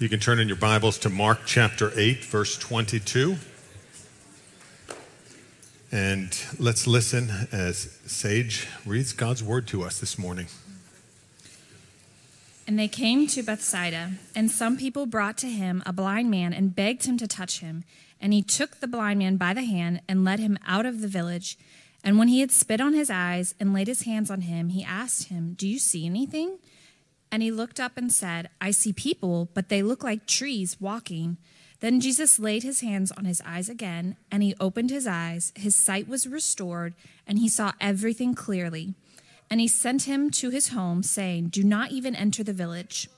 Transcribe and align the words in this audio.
You 0.00 0.08
can 0.08 0.18
turn 0.18 0.40
in 0.40 0.48
your 0.48 0.56
Bibles 0.56 0.96
to 1.00 1.10
Mark 1.10 1.40
chapter 1.44 1.92
8, 1.94 2.24
verse 2.24 2.56
22. 2.56 3.36
And 5.92 6.34
let's 6.58 6.86
listen 6.86 7.28
as 7.52 7.98
Sage 8.06 8.66
reads 8.86 9.12
God's 9.12 9.42
word 9.42 9.66
to 9.66 9.82
us 9.82 10.00
this 10.00 10.18
morning. 10.18 10.46
And 12.66 12.78
they 12.78 12.88
came 12.88 13.26
to 13.26 13.42
Bethsaida, 13.42 14.12
and 14.34 14.50
some 14.50 14.78
people 14.78 15.04
brought 15.04 15.36
to 15.36 15.48
him 15.48 15.82
a 15.84 15.92
blind 15.92 16.30
man 16.30 16.54
and 16.54 16.74
begged 16.74 17.04
him 17.04 17.18
to 17.18 17.28
touch 17.28 17.60
him. 17.60 17.84
And 18.22 18.32
he 18.32 18.40
took 18.40 18.80
the 18.80 18.88
blind 18.88 19.18
man 19.18 19.36
by 19.36 19.52
the 19.52 19.64
hand 19.64 20.00
and 20.08 20.24
led 20.24 20.38
him 20.38 20.56
out 20.66 20.86
of 20.86 21.02
the 21.02 21.08
village. 21.08 21.58
And 22.02 22.18
when 22.18 22.28
he 22.28 22.40
had 22.40 22.50
spit 22.50 22.80
on 22.80 22.94
his 22.94 23.10
eyes 23.10 23.54
and 23.60 23.74
laid 23.74 23.86
his 23.86 24.04
hands 24.04 24.30
on 24.30 24.40
him, 24.40 24.70
he 24.70 24.82
asked 24.82 25.24
him, 25.24 25.52
Do 25.58 25.68
you 25.68 25.78
see 25.78 26.06
anything? 26.06 26.56
And 27.32 27.42
he 27.42 27.50
looked 27.50 27.78
up 27.78 27.96
and 27.96 28.12
said, 28.12 28.50
I 28.60 28.70
see 28.70 28.92
people, 28.92 29.48
but 29.54 29.68
they 29.68 29.82
look 29.82 30.02
like 30.02 30.26
trees 30.26 30.80
walking. 30.80 31.36
Then 31.80 32.00
Jesus 32.00 32.38
laid 32.38 32.62
his 32.62 32.80
hands 32.80 33.10
on 33.12 33.24
his 33.24 33.40
eyes 33.44 33.68
again, 33.68 34.16
and 34.30 34.42
he 34.42 34.54
opened 34.60 34.90
his 34.90 35.06
eyes. 35.06 35.52
His 35.56 35.76
sight 35.76 36.08
was 36.08 36.26
restored, 36.26 36.94
and 37.26 37.38
he 37.38 37.48
saw 37.48 37.72
everything 37.80 38.34
clearly. 38.34 38.94
And 39.48 39.60
he 39.60 39.68
sent 39.68 40.02
him 40.02 40.30
to 40.32 40.50
his 40.50 40.68
home, 40.68 41.02
saying, 41.02 41.48
Do 41.48 41.64
not 41.64 41.90
even 41.90 42.14
enter 42.14 42.44
the 42.44 42.52
village. 42.52 43.08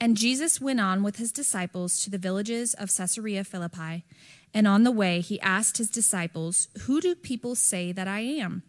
And 0.00 0.16
Jesus 0.16 0.60
went 0.60 0.80
on 0.80 1.02
with 1.02 1.16
his 1.16 1.32
disciples 1.32 2.02
to 2.02 2.10
the 2.10 2.18
villages 2.18 2.74
of 2.74 2.94
Caesarea 2.94 3.42
Philippi. 3.42 4.04
And 4.52 4.68
on 4.68 4.84
the 4.84 4.92
way, 4.92 5.20
he 5.20 5.40
asked 5.40 5.78
his 5.78 5.90
disciples, 5.90 6.68
Who 6.82 7.00
do 7.00 7.14
people 7.14 7.54
say 7.54 7.90
that 7.90 8.06
I 8.06 8.20
am? 8.20 8.62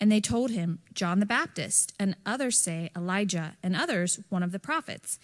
And 0.00 0.12
they 0.12 0.20
told 0.20 0.50
him, 0.50 0.80
John 0.92 1.20
the 1.20 1.26
Baptist, 1.26 1.94
and 1.98 2.16
others 2.26 2.58
say 2.58 2.90
Elijah, 2.94 3.56
and 3.62 3.74
others 3.74 4.20
one 4.28 4.42
of 4.42 4.52
the 4.52 4.58
prophets. 4.58 5.18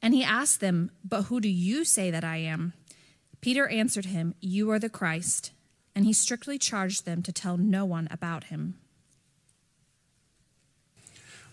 And 0.00 0.14
he 0.14 0.22
asked 0.22 0.60
them, 0.60 0.90
But 1.04 1.22
who 1.24 1.40
do 1.40 1.48
you 1.48 1.84
say 1.84 2.10
that 2.10 2.24
I 2.24 2.36
am? 2.36 2.72
Peter 3.40 3.68
answered 3.68 4.06
him, 4.06 4.34
You 4.40 4.70
are 4.70 4.78
the 4.78 4.88
Christ. 4.88 5.52
And 5.94 6.06
he 6.06 6.12
strictly 6.12 6.58
charged 6.58 7.04
them 7.04 7.22
to 7.22 7.32
tell 7.32 7.56
no 7.56 7.84
one 7.84 8.08
about 8.10 8.44
him. 8.44 8.78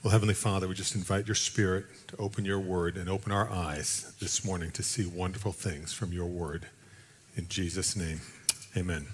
Well, 0.02 0.12
Heavenly 0.12 0.34
Father, 0.34 0.66
we 0.66 0.76
just 0.76 0.96
invite 0.96 1.28
your 1.28 1.36
Spirit 1.36 1.86
to 2.08 2.18
open 2.18 2.46
your 2.46 2.60
word 2.60 2.96
and 2.96 3.10
open 3.10 3.34
our 3.34 3.50
eyes 3.50 4.14
this 4.22 4.46
morning 4.46 4.72
to 4.72 4.84
see 4.84 5.06
wonderful 5.06 5.52
things 5.52 5.92
from 5.92 6.14
your 6.14 6.28
word. 6.28 6.68
In 7.36 7.50
Jesus' 7.50 7.98
name, 7.98 8.22
amen. 8.78 9.08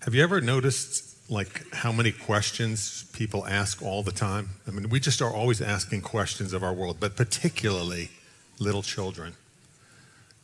Have 0.00 0.14
you 0.14 0.24
ever 0.24 0.40
noticed 0.40 1.15
like 1.28 1.72
how 1.74 1.90
many 1.90 2.12
questions 2.12 3.04
people 3.12 3.46
ask 3.46 3.82
all 3.82 4.02
the 4.02 4.12
time. 4.12 4.50
I 4.66 4.70
mean, 4.70 4.88
we 4.88 5.00
just 5.00 5.20
are 5.20 5.32
always 5.32 5.60
asking 5.60 6.02
questions 6.02 6.52
of 6.52 6.62
our 6.62 6.72
world, 6.72 6.98
but 7.00 7.16
particularly 7.16 8.10
little 8.58 8.82
children. 8.82 9.34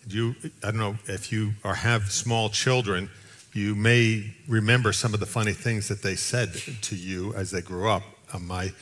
You, 0.09 0.35
I 0.65 0.73
don't 0.73 0.79
know 0.79 0.97
if 1.07 1.31
you 1.31 1.53
or 1.63 1.75
have 1.75 2.11
small 2.11 2.49
children, 2.49 3.09
you 3.53 3.75
may 3.75 4.35
remember 4.49 4.93
some 4.93 5.15
of 5.15 5.21
the 5.21 5.27
funny 5.27 5.53
things 5.53 5.89
that 5.89 6.03
they 6.03 6.17
said 6.17 6.55
to 6.83 6.97
you 6.97 7.35
as 7.35 7.51
they 7.51 7.61
grew 7.61 7.89
up. 7.89 8.03
Uh, 8.33 8.39
my, 8.39 8.73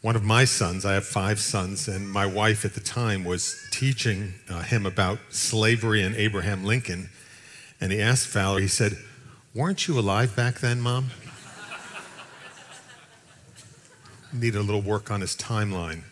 one 0.00 0.16
of 0.16 0.22
my 0.22 0.44
sons, 0.44 0.86
I 0.86 0.94
have 0.94 1.04
five 1.04 1.40
sons, 1.40 1.88
and 1.88 2.08
my 2.08 2.24
wife 2.24 2.64
at 2.64 2.74
the 2.74 2.80
time 2.80 3.24
was 3.24 3.66
teaching 3.70 4.34
uh, 4.48 4.62
him 4.62 4.86
about 4.86 5.18
slavery 5.30 6.00
and 6.02 6.14
Abraham 6.14 6.64
Lincoln. 6.64 7.10
And 7.80 7.92
he 7.92 8.00
asked 8.00 8.28
Valerie, 8.28 8.62
he 8.62 8.68
said, 8.68 8.96
Weren't 9.54 9.88
you 9.88 9.98
alive 9.98 10.34
back 10.34 10.60
then, 10.60 10.80
Mom? 10.80 11.10
Need 14.34 14.54
a 14.54 14.62
little 14.62 14.82
work 14.82 15.10
on 15.10 15.20
his 15.20 15.36
timeline. 15.36 16.02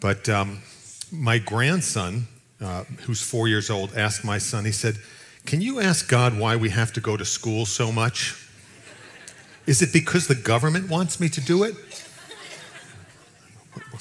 But 0.00 0.28
um, 0.28 0.62
my 1.12 1.38
grandson, 1.38 2.26
uh, 2.60 2.84
who's 3.02 3.22
four 3.22 3.46
years 3.48 3.70
old, 3.70 3.94
asked 3.94 4.24
my 4.24 4.38
son, 4.38 4.64
he 4.64 4.72
said, 4.72 4.96
Can 5.46 5.60
you 5.60 5.80
ask 5.80 6.08
God 6.08 6.38
why 6.38 6.56
we 6.56 6.70
have 6.70 6.92
to 6.94 7.00
go 7.00 7.16
to 7.16 7.24
school 7.24 7.66
so 7.66 7.92
much? 7.92 8.38
Is 9.66 9.80
it 9.80 9.92
because 9.92 10.26
the 10.26 10.34
government 10.34 10.88
wants 10.88 11.20
me 11.20 11.28
to 11.28 11.40
do 11.40 11.62
it? 11.62 11.76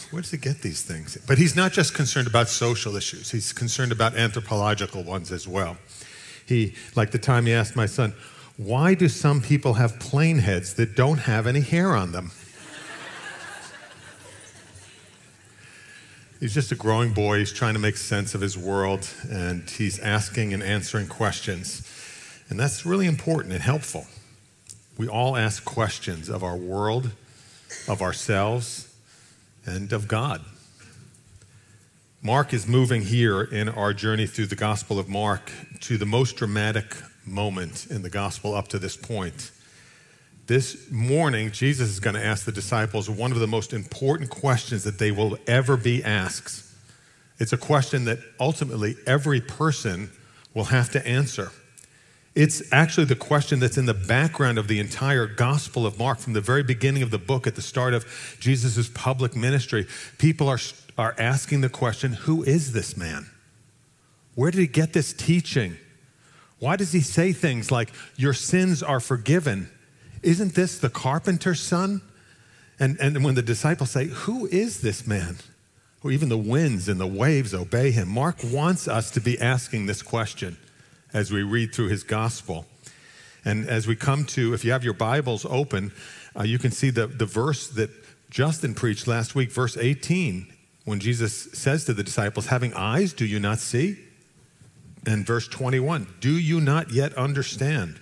Where 0.09 0.22
does 0.22 0.31
he 0.31 0.38
get 0.38 0.62
these 0.62 0.81
things? 0.81 1.17
But 1.28 1.38
he's 1.38 1.56
not 1.56 1.72
just 1.72 1.94
concerned 1.94 2.28
about 2.28 2.50
social 2.50 2.96
issues, 2.96 3.31
he's 3.31 3.53
concerned 3.53 3.91
about 3.91 4.16
anthropological 4.16 5.03
ones 5.03 5.31
as 5.31 5.47
well. 5.47 5.78
He, 6.46 6.75
like 6.96 7.12
the 7.12 7.19
time 7.19 7.46
he 7.46 7.53
asked 7.53 7.75
my 7.75 7.85
son, 7.85 8.13
why 8.57 8.94
do 8.94 9.07
some 9.07 9.41
people 9.41 9.75
have 9.75 10.00
plain 10.00 10.40
heads 10.40 10.73
that 10.75 10.96
don't 10.96 11.19
have 11.19 11.47
any 11.47 11.62
hair 11.62 11.96
on 11.96 12.12
them? 12.12 12.31
He's 16.41 16.56
just 16.56 16.72
a 16.72 16.75
growing 16.75 17.13
boy. 17.13 17.38
He's 17.38 17.53
trying 17.53 17.75
to 17.75 17.79
make 17.79 17.96
sense 17.96 18.34
of 18.34 18.41
his 18.41 18.57
world, 18.57 19.07
and 19.29 19.69
he's 19.69 20.00
asking 20.00 20.56
and 20.56 20.63
answering 20.63 21.06
questions. 21.06 21.88
And 22.50 22.59
that's 22.59 22.84
really 22.84 23.06
important 23.06 23.53
and 23.53 23.62
helpful. 23.62 24.07
We 24.97 25.07
all 25.07 25.38
ask 25.38 25.63
questions 25.63 26.29
of 26.29 26.44
our 26.44 26.57
world, 26.57 27.12
of 27.88 28.02
ourselves, 28.02 28.91
and 29.68 29.94
of 29.94 30.07
God. 30.07 30.41
Mark 32.24 32.56
is 32.56 32.68
moving 32.68 33.03
here 33.03 33.44
in 33.44 33.69
our 33.69 33.94
journey 33.94 34.25
through 34.25 34.47
the 34.47 34.56
Gospel 34.56 34.97
of 34.97 35.08
Mark 35.08 35.52
to 35.81 35.96
the 35.96 36.08
most 36.08 36.38
dramatic 36.38 36.96
moment 37.23 37.85
in 37.91 38.02
the 38.02 38.09
Gospel 38.09 38.56
up 38.56 38.68
to 38.69 38.79
this 38.79 38.97
point. 38.97 39.52
This 40.51 40.91
morning, 40.91 41.51
Jesus 41.51 41.88
is 41.88 42.01
going 42.01 42.17
to 42.17 42.22
ask 42.22 42.44
the 42.44 42.51
disciples 42.51 43.09
one 43.09 43.31
of 43.31 43.39
the 43.39 43.47
most 43.47 43.72
important 43.72 44.29
questions 44.29 44.84
that 44.84 45.00
they 45.00 45.09
will 45.09 45.38
ever 45.47 45.78
be 45.78 46.03
asked. 46.03 46.66
It's 47.39 47.53
a 47.53 47.57
question 47.57 48.03
that 48.03 48.19
ultimately 48.38 48.97
every 49.07 49.40
person 49.40 50.11
will 50.53 50.66
have 50.66 50.91
to 50.91 51.07
answer. 51.07 51.53
It's 52.35 52.61
actually 52.73 53.06
the 53.06 53.16
question 53.16 53.61
that's 53.61 53.78
in 53.78 53.85
the 53.85 53.94
background 53.94 54.57
of 54.57 54.67
the 54.67 54.81
entire 54.81 55.25
Gospel 55.25 55.85
of 55.85 55.97
Mark 55.97 56.19
from 56.19 56.34
the 56.34 56.41
very 56.41 56.63
beginning 56.63 57.01
of 57.01 57.11
the 57.11 57.17
book 57.17 57.47
at 57.47 57.56
the 57.56 57.61
start 57.61 57.94
of 57.94 58.38
Jesus' 58.41 58.90
public 58.90 59.38
ministry. 59.38 59.88
People 60.17 60.50
are, 60.50 60.59
are 60.97 61.16
asking 61.17 61.61
the 61.61 61.69
question 61.69 62.11
who 62.11 62.44
is 62.44 62.73
this 62.73 62.97
man? 62.97 63.29
Where 64.35 64.51
did 64.51 64.59
he 64.59 64.67
get 64.67 64.91
this 64.91 65.13
teaching? 65.13 65.78
Why 66.59 66.75
does 66.75 66.91
he 66.91 67.00
say 67.00 67.31
things 67.31 67.72
like, 67.72 67.94
Your 68.17 68.34
sins 68.34 68.84
are 68.84 69.00
forgiven? 69.00 69.69
Isn't 70.24 70.56
this 70.56 70.78
the 70.78 70.90
carpenter's 70.90 71.59
son? 71.59 72.02
And, 72.80 72.98
and 73.00 73.24
when 73.24 73.36
the 73.36 73.42
disciples 73.42 73.92
say, 73.92 74.06
Who 74.06 74.48
is 74.48 74.82
this 74.82 75.06
man? 75.06 75.38
Or 76.04 76.12
even 76.12 76.30
the 76.30 76.38
winds 76.38 76.90
and 76.90 77.00
the 77.00 77.08
waves 77.08 77.54
obey 77.54 77.92
him. 77.92 78.08
Mark 78.08 78.38
wants 78.44 78.88
us 78.88 79.12
to 79.12 79.22
be 79.22 79.40
asking 79.40 79.86
this 79.86 80.02
question 80.02 80.58
as 81.14 81.32
we 81.32 81.44
read 81.44 81.76
through 81.76 81.90
his 81.90 82.04
gospel. 82.04 82.66
And 83.46 83.68
as 83.68 83.88
we 83.88 83.96
come 83.96 84.26
to, 84.26 84.54
if 84.54 84.66
you 84.66 84.72
have 84.72 84.84
your 84.84 84.94
Bibles 84.94 85.46
open, 85.46 85.92
uh, 86.38 86.44
you 86.44 86.58
can 86.58 86.72
see 86.72 86.90
the, 86.90 87.08
the 87.08 87.26
verse 87.26 87.68
that 87.70 87.90
Justin 88.30 88.74
preached 88.74 89.08
last 89.08 89.36
week, 89.36 89.52
verse 89.52 89.78
18, 89.78 90.52
when 90.86 91.00
Jesus 91.00 91.52
says 91.53 91.86
to 91.86 91.94
the 91.94 92.03
disciples, 92.03 92.48
Having 92.48 92.74
eyes, 92.74 93.14
do 93.14 93.26
you 93.26 93.40
not 93.40 93.59
see? 93.59 94.00
And 95.06 95.26
verse 95.26 95.48
21, 95.48 96.08
Do 96.20 96.32
you 96.32 96.62
not 96.62 96.92
yet 96.92 97.14
understand? 97.16 98.00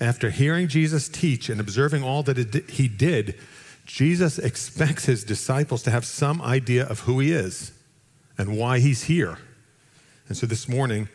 After 0.00 0.30
hearing 0.30 0.68
Jesus 0.68 1.08
teach 1.08 1.48
and 1.48 1.60
observing 1.60 2.02
all 2.02 2.22
that 2.24 2.70
he 2.70 2.88
did, 2.88 3.38
Jesus 3.86 4.38
expects 4.38 5.06
his 5.06 5.24
disciples 5.24 5.82
to 5.84 5.90
have 5.90 6.04
some 6.04 6.42
idea 6.42 6.84
of 6.86 7.00
who 7.00 7.20
he 7.20 7.32
is 7.32 7.72
and 8.36 8.58
why 8.58 8.78
he's 8.78 9.04
here. 9.04 9.38
And 10.28 10.36
so 10.36 10.46
this 10.46 10.68
morning, 10.68 11.08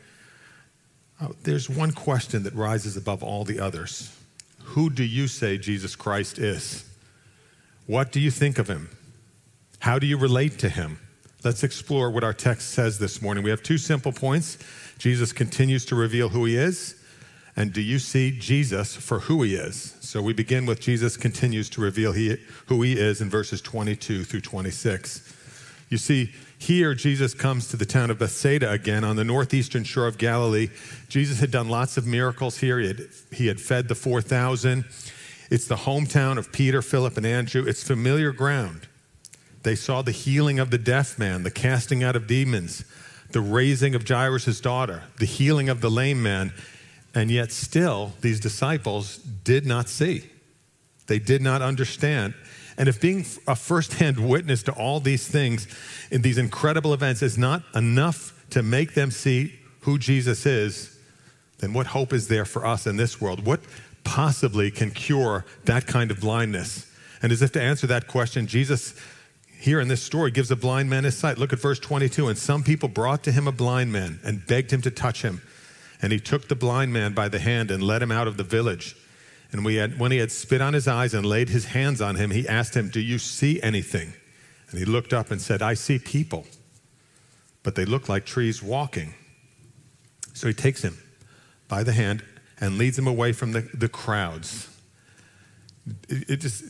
oh, 1.21 1.35
there's 1.43 1.69
one 1.69 1.91
question 1.91 2.43
that 2.43 2.55
rises 2.55 2.97
above 2.97 3.21
all 3.21 3.43
the 3.43 3.59
others 3.59 4.15
Who 4.63 4.89
do 4.89 5.03
you 5.03 5.27
say 5.27 5.57
Jesus 5.57 5.95
Christ 5.95 6.39
is? 6.39 6.85
What 7.87 8.11
do 8.11 8.19
you 8.19 8.31
think 8.31 8.57
of 8.57 8.69
him? 8.69 8.89
How 9.79 9.99
do 9.99 10.07
you 10.07 10.17
relate 10.17 10.57
to 10.59 10.69
him? 10.69 10.97
Let's 11.43 11.63
explore 11.63 12.09
what 12.09 12.23
our 12.23 12.33
text 12.33 12.69
says 12.69 12.99
this 12.99 13.21
morning. 13.21 13.43
We 13.43 13.49
have 13.49 13.63
two 13.63 13.79
simple 13.79 14.11
points. 14.11 14.57
Jesus 14.97 15.33
continues 15.33 15.85
to 15.87 15.95
reveal 15.95 16.29
who 16.29 16.45
he 16.45 16.55
is 16.55 17.00
and 17.55 17.73
do 17.73 17.81
you 17.81 17.99
see 17.99 18.31
Jesus 18.31 18.95
for 18.95 19.19
who 19.21 19.43
he 19.43 19.55
is? 19.55 19.97
So 19.99 20.21
we 20.21 20.33
begin 20.33 20.65
with 20.65 20.79
Jesus 20.79 21.17
continues 21.17 21.69
to 21.71 21.81
reveal 21.81 22.13
he, 22.13 22.37
who 22.67 22.81
he 22.81 22.93
is 22.93 23.21
in 23.21 23.29
verses 23.29 23.61
22 23.61 24.23
through 24.23 24.41
26. 24.41 25.37
You 25.89 25.97
see, 25.97 26.31
here 26.57 26.93
Jesus 26.93 27.33
comes 27.33 27.67
to 27.69 27.77
the 27.77 27.85
town 27.85 28.09
of 28.11 28.19
Bethsaida 28.19 28.71
again 28.71 29.03
on 29.03 29.15
the 29.15 29.23
northeastern 29.23 29.83
shore 29.83 30.07
of 30.07 30.17
Galilee. 30.17 30.69
Jesus 31.09 31.39
had 31.39 31.51
done 31.51 31.67
lots 31.67 31.97
of 31.97 32.07
miracles 32.07 32.59
here. 32.59 32.79
He 32.79 32.87
had, 32.87 33.01
he 33.31 33.47
had 33.47 33.59
fed 33.59 33.87
the 33.87 33.95
4,000. 33.95 34.85
It's 35.49 35.67
the 35.67 35.75
hometown 35.75 36.37
of 36.37 36.53
Peter, 36.53 36.81
Philip, 36.81 37.17
and 37.17 37.25
Andrew. 37.25 37.65
It's 37.67 37.83
familiar 37.83 38.31
ground. 38.31 38.87
They 39.63 39.75
saw 39.75 40.01
the 40.01 40.11
healing 40.11 40.59
of 40.59 40.71
the 40.71 40.77
deaf 40.77 41.19
man, 41.19 41.43
the 41.43 41.51
casting 41.51 42.03
out 42.03 42.15
of 42.15 42.25
demons, 42.25 42.85
the 43.31 43.41
raising 43.41 43.93
of 43.93 44.07
Jairus' 44.07 44.61
daughter, 44.61 45.03
the 45.19 45.25
healing 45.25 45.67
of 45.67 45.81
the 45.81 45.91
lame 45.91 46.23
man, 46.23 46.53
and 47.13 47.29
yet, 47.29 47.51
still, 47.51 48.13
these 48.21 48.39
disciples 48.39 49.17
did 49.17 49.65
not 49.65 49.89
see. 49.89 50.29
They 51.07 51.19
did 51.19 51.41
not 51.41 51.61
understand. 51.61 52.33
And 52.77 52.87
if 52.87 53.01
being 53.01 53.25
a 53.47 53.55
firsthand 53.55 54.17
witness 54.17 54.63
to 54.63 54.71
all 54.71 54.99
these 54.99 55.27
things 55.27 55.67
in 56.09 56.21
these 56.21 56.37
incredible 56.37 56.93
events 56.93 57.21
is 57.21 57.37
not 57.37 57.63
enough 57.75 58.45
to 58.51 58.63
make 58.63 58.93
them 58.93 59.11
see 59.11 59.59
who 59.81 59.97
Jesus 59.97 60.45
is, 60.45 60.97
then 61.59 61.73
what 61.73 61.87
hope 61.87 62.13
is 62.13 62.27
there 62.27 62.45
for 62.45 62.65
us 62.65 62.87
in 62.87 62.97
this 62.97 63.19
world? 63.19 63.45
What 63.45 63.59
possibly 64.03 64.71
can 64.71 64.91
cure 64.91 65.45
that 65.65 65.85
kind 65.85 66.11
of 66.11 66.19
blindness? 66.19 66.91
And 67.21 67.31
as 67.31 67.41
if 67.41 67.51
to 67.53 67.61
answer 67.61 67.87
that 67.87 68.07
question, 68.07 68.47
Jesus 68.47 68.95
here 69.59 69.79
in 69.79 69.87
this 69.87 70.01
story 70.01 70.31
gives 70.31 70.49
a 70.49 70.55
blind 70.55 70.89
man 70.89 71.03
his 71.03 71.15
sight. 71.15 71.37
Look 71.37 71.53
at 71.53 71.59
verse 71.59 71.79
22. 71.79 72.29
And 72.29 72.37
some 72.37 72.63
people 72.63 72.89
brought 72.89 73.23
to 73.23 73.31
him 73.31 73.47
a 73.47 73.51
blind 73.51 73.91
man 73.91 74.19
and 74.23 74.45
begged 74.47 74.71
him 74.71 74.81
to 74.81 74.91
touch 74.91 75.21
him. 75.21 75.41
And 76.01 76.11
he 76.11 76.19
took 76.19 76.47
the 76.47 76.55
blind 76.55 76.91
man 76.91 77.13
by 77.13 77.29
the 77.29 77.39
hand 77.39 77.69
and 77.69 77.83
led 77.83 78.01
him 78.01 78.11
out 78.11 78.27
of 78.27 78.37
the 78.37 78.43
village. 78.43 78.95
And 79.51 79.65
had, 79.67 79.99
when 79.99 80.11
he 80.11 80.17
had 80.17 80.31
spit 80.31 80.61
on 80.61 80.73
his 80.73 80.87
eyes 80.87 81.13
and 81.13 81.25
laid 81.25 81.49
his 81.49 81.65
hands 81.65 82.01
on 82.01 82.15
him, 82.15 82.31
he 82.31 82.47
asked 82.47 82.75
him, 82.75 82.89
Do 82.89 82.99
you 83.01 83.19
see 83.19 83.61
anything? 83.61 84.13
And 84.69 84.79
he 84.79 84.85
looked 84.85 85.13
up 85.13 85.29
and 85.29 85.41
said, 85.41 85.61
I 85.61 85.73
see 85.73 85.99
people, 85.99 86.45
but 87.61 87.75
they 87.75 87.85
look 87.85 88.07
like 88.07 88.25
trees 88.25 88.63
walking. 88.63 89.13
So 90.33 90.47
he 90.47 90.53
takes 90.53 90.81
him 90.81 90.97
by 91.67 91.83
the 91.83 91.91
hand 91.91 92.23
and 92.59 92.77
leads 92.77 92.97
him 92.97 93.07
away 93.07 93.33
from 93.33 93.51
the, 93.51 93.61
the 93.73 93.89
crowds. 93.89 94.69
It, 96.07 96.29
it 96.29 96.37
just, 96.37 96.63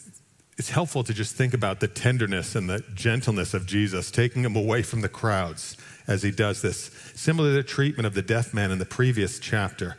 it's 0.58 0.70
helpful 0.70 1.04
to 1.04 1.14
just 1.14 1.36
think 1.36 1.54
about 1.54 1.80
the 1.80 1.88
tenderness 1.88 2.56
and 2.56 2.70
the 2.70 2.84
gentleness 2.94 3.54
of 3.54 3.66
Jesus, 3.66 4.12
taking 4.12 4.44
him 4.44 4.56
away 4.56 4.84
from 4.84 5.02
the 5.02 5.10
crowds 5.10 5.78
as 6.08 6.24
he 6.24 6.32
does 6.32 6.62
this, 6.62 6.92
similar 7.16 7.50
to 7.50 7.56
the 7.56 7.64
treatment 7.64 8.06
of 8.06 8.14
the 8.14 8.22
deaf 8.22 8.54
man 8.54 8.72
in 8.72 8.80
the 8.80 8.86
previous 8.86 9.40
chapter. 9.40 9.98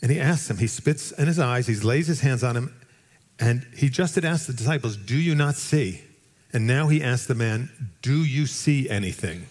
And 0.00 0.10
he 0.10 0.20
asks 0.20 0.48
him, 0.50 0.58
he 0.58 0.66
spits 0.66 1.12
in 1.12 1.26
his 1.26 1.38
eyes, 1.38 1.66
he 1.66 1.74
lays 1.74 2.06
his 2.06 2.20
hands 2.20 2.44
on 2.44 2.56
him, 2.56 2.74
and 3.40 3.66
he 3.76 3.88
just 3.88 4.14
had 4.14 4.24
asked 4.24 4.46
the 4.46 4.52
disciples, 4.52 4.96
Do 4.96 5.16
you 5.16 5.34
not 5.34 5.56
see? 5.56 6.02
And 6.52 6.66
now 6.66 6.88
he 6.88 7.02
asks 7.02 7.26
the 7.26 7.34
man, 7.34 7.70
Do 8.02 8.24
you 8.24 8.46
see 8.46 8.88
anything? 8.88 9.46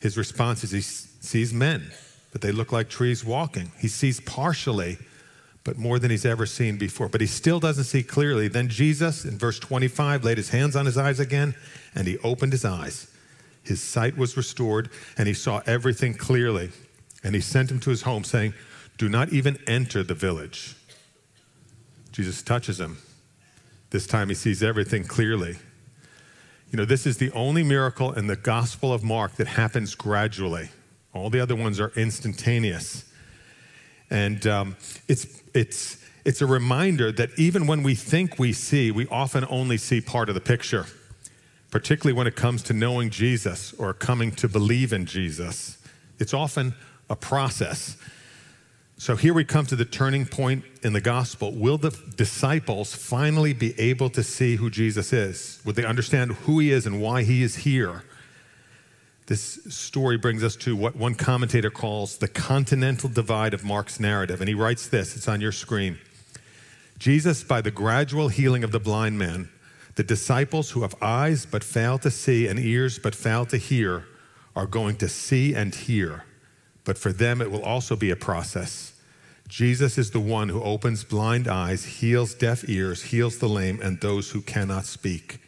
His 0.00 0.16
response 0.16 0.62
is 0.62 0.70
he 0.70 0.80
sees 0.80 1.52
men, 1.52 1.90
but 2.32 2.40
they 2.40 2.52
look 2.52 2.70
like 2.70 2.88
trees 2.88 3.24
walking. 3.24 3.72
He 3.78 3.88
sees 3.88 4.20
partially, 4.20 4.98
but 5.66 5.76
more 5.76 5.98
than 5.98 6.12
he's 6.12 6.24
ever 6.24 6.46
seen 6.46 6.76
before. 6.76 7.08
But 7.08 7.20
he 7.20 7.26
still 7.26 7.58
doesn't 7.58 7.84
see 7.84 8.04
clearly. 8.04 8.46
Then 8.46 8.68
Jesus, 8.68 9.24
in 9.24 9.36
verse 9.36 9.58
25, 9.58 10.22
laid 10.22 10.38
his 10.38 10.50
hands 10.50 10.76
on 10.76 10.86
his 10.86 10.96
eyes 10.96 11.18
again, 11.18 11.56
and 11.92 12.06
he 12.06 12.18
opened 12.18 12.52
his 12.52 12.64
eyes. 12.64 13.10
His 13.64 13.82
sight 13.82 14.16
was 14.16 14.36
restored, 14.36 14.90
and 15.18 15.26
he 15.26 15.34
saw 15.34 15.62
everything 15.66 16.14
clearly. 16.14 16.70
And 17.24 17.34
he 17.34 17.40
sent 17.40 17.72
him 17.72 17.80
to 17.80 17.90
his 17.90 18.02
home, 18.02 18.22
saying, 18.22 18.54
Do 18.96 19.08
not 19.08 19.32
even 19.32 19.58
enter 19.66 20.04
the 20.04 20.14
village. 20.14 20.76
Jesus 22.12 22.42
touches 22.42 22.78
him. 22.78 22.98
This 23.90 24.06
time 24.06 24.28
he 24.28 24.36
sees 24.36 24.62
everything 24.62 25.02
clearly. 25.02 25.56
You 26.70 26.76
know, 26.76 26.84
this 26.84 27.06
is 27.06 27.18
the 27.18 27.32
only 27.32 27.64
miracle 27.64 28.12
in 28.12 28.28
the 28.28 28.36
Gospel 28.36 28.92
of 28.92 29.02
Mark 29.02 29.34
that 29.34 29.48
happens 29.48 29.96
gradually. 29.96 30.68
All 31.12 31.28
the 31.28 31.40
other 31.40 31.56
ones 31.56 31.80
are 31.80 31.92
instantaneous. 31.96 33.04
And 34.10 34.46
um, 34.46 34.76
it's, 35.08 35.42
it's, 35.54 36.04
it's 36.24 36.40
a 36.40 36.46
reminder 36.46 37.12
that 37.12 37.30
even 37.38 37.66
when 37.66 37.82
we 37.82 37.94
think 37.94 38.38
we 38.38 38.52
see, 38.52 38.90
we 38.90 39.06
often 39.08 39.44
only 39.48 39.76
see 39.76 40.00
part 40.00 40.28
of 40.28 40.34
the 40.34 40.40
picture, 40.40 40.86
particularly 41.70 42.16
when 42.16 42.26
it 42.26 42.36
comes 42.36 42.62
to 42.64 42.72
knowing 42.72 43.10
Jesus 43.10 43.72
or 43.74 43.92
coming 43.92 44.32
to 44.32 44.48
believe 44.48 44.92
in 44.92 45.06
Jesus. 45.06 45.78
It's 46.18 46.34
often 46.34 46.74
a 47.10 47.16
process. 47.16 47.96
So 48.98 49.14
here 49.14 49.34
we 49.34 49.44
come 49.44 49.66
to 49.66 49.76
the 49.76 49.84
turning 49.84 50.24
point 50.24 50.64
in 50.82 50.94
the 50.94 51.02
gospel. 51.02 51.52
Will 51.52 51.76
the 51.76 51.96
disciples 52.16 52.94
finally 52.94 53.52
be 53.52 53.78
able 53.78 54.08
to 54.10 54.22
see 54.22 54.56
who 54.56 54.70
Jesus 54.70 55.12
is? 55.12 55.60
Will 55.64 55.74
they 55.74 55.84
understand 55.84 56.32
who 56.32 56.60
he 56.60 56.72
is 56.72 56.86
and 56.86 57.02
why 57.02 57.22
he 57.22 57.42
is 57.42 57.56
here? 57.56 58.04
This 59.26 59.58
story 59.68 60.16
brings 60.16 60.44
us 60.44 60.54
to 60.56 60.76
what 60.76 60.94
one 60.94 61.16
commentator 61.16 61.70
calls 61.70 62.18
the 62.18 62.28
continental 62.28 63.08
divide 63.08 63.54
of 63.54 63.64
Mark's 63.64 63.98
narrative. 63.98 64.40
And 64.40 64.48
he 64.48 64.54
writes 64.54 64.86
this 64.86 65.16
it's 65.16 65.28
on 65.28 65.40
your 65.40 65.52
screen. 65.52 65.98
Jesus, 66.98 67.42
by 67.42 67.60
the 67.60 67.70
gradual 67.70 68.28
healing 68.28 68.64
of 68.64 68.70
the 68.70 68.80
blind 68.80 69.18
man, 69.18 69.50
the 69.96 70.04
disciples 70.04 70.70
who 70.70 70.82
have 70.82 70.94
eyes 71.02 71.44
but 71.44 71.64
fail 71.64 71.98
to 71.98 72.10
see 72.10 72.46
and 72.46 72.58
ears 72.58 72.98
but 72.98 73.14
fail 73.14 73.44
to 73.46 73.56
hear 73.56 74.06
are 74.54 74.66
going 74.66 74.96
to 74.96 75.08
see 75.08 75.54
and 75.54 75.74
hear. 75.74 76.24
But 76.84 76.96
for 76.96 77.12
them, 77.12 77.42
it 77.42 77.50
will 77.50 77.62
also 77.62 77.96
be 77.96 78.10
a 78.10 78.16
process. 78.16 78.92
Jesus 79.48 79.98
is 79.98 80.10
the 80.10 80.20
one 80.20 80.48
who 80.48 80.62
opens 80.62 81.04
blind 81.04 81.48
eyes, 81.48 81.84
heals 81.84 82.34
deaf 82.34 82.68
ears, 82.68 83.02
heals 83.02 83.38
the 83.38 83.48
lame, 83.48 83.80
and 83.82 84.00
those 84.00 84.30
who 84.30 84.40
cannot 84.40 84.86
speak. 84.86 85.40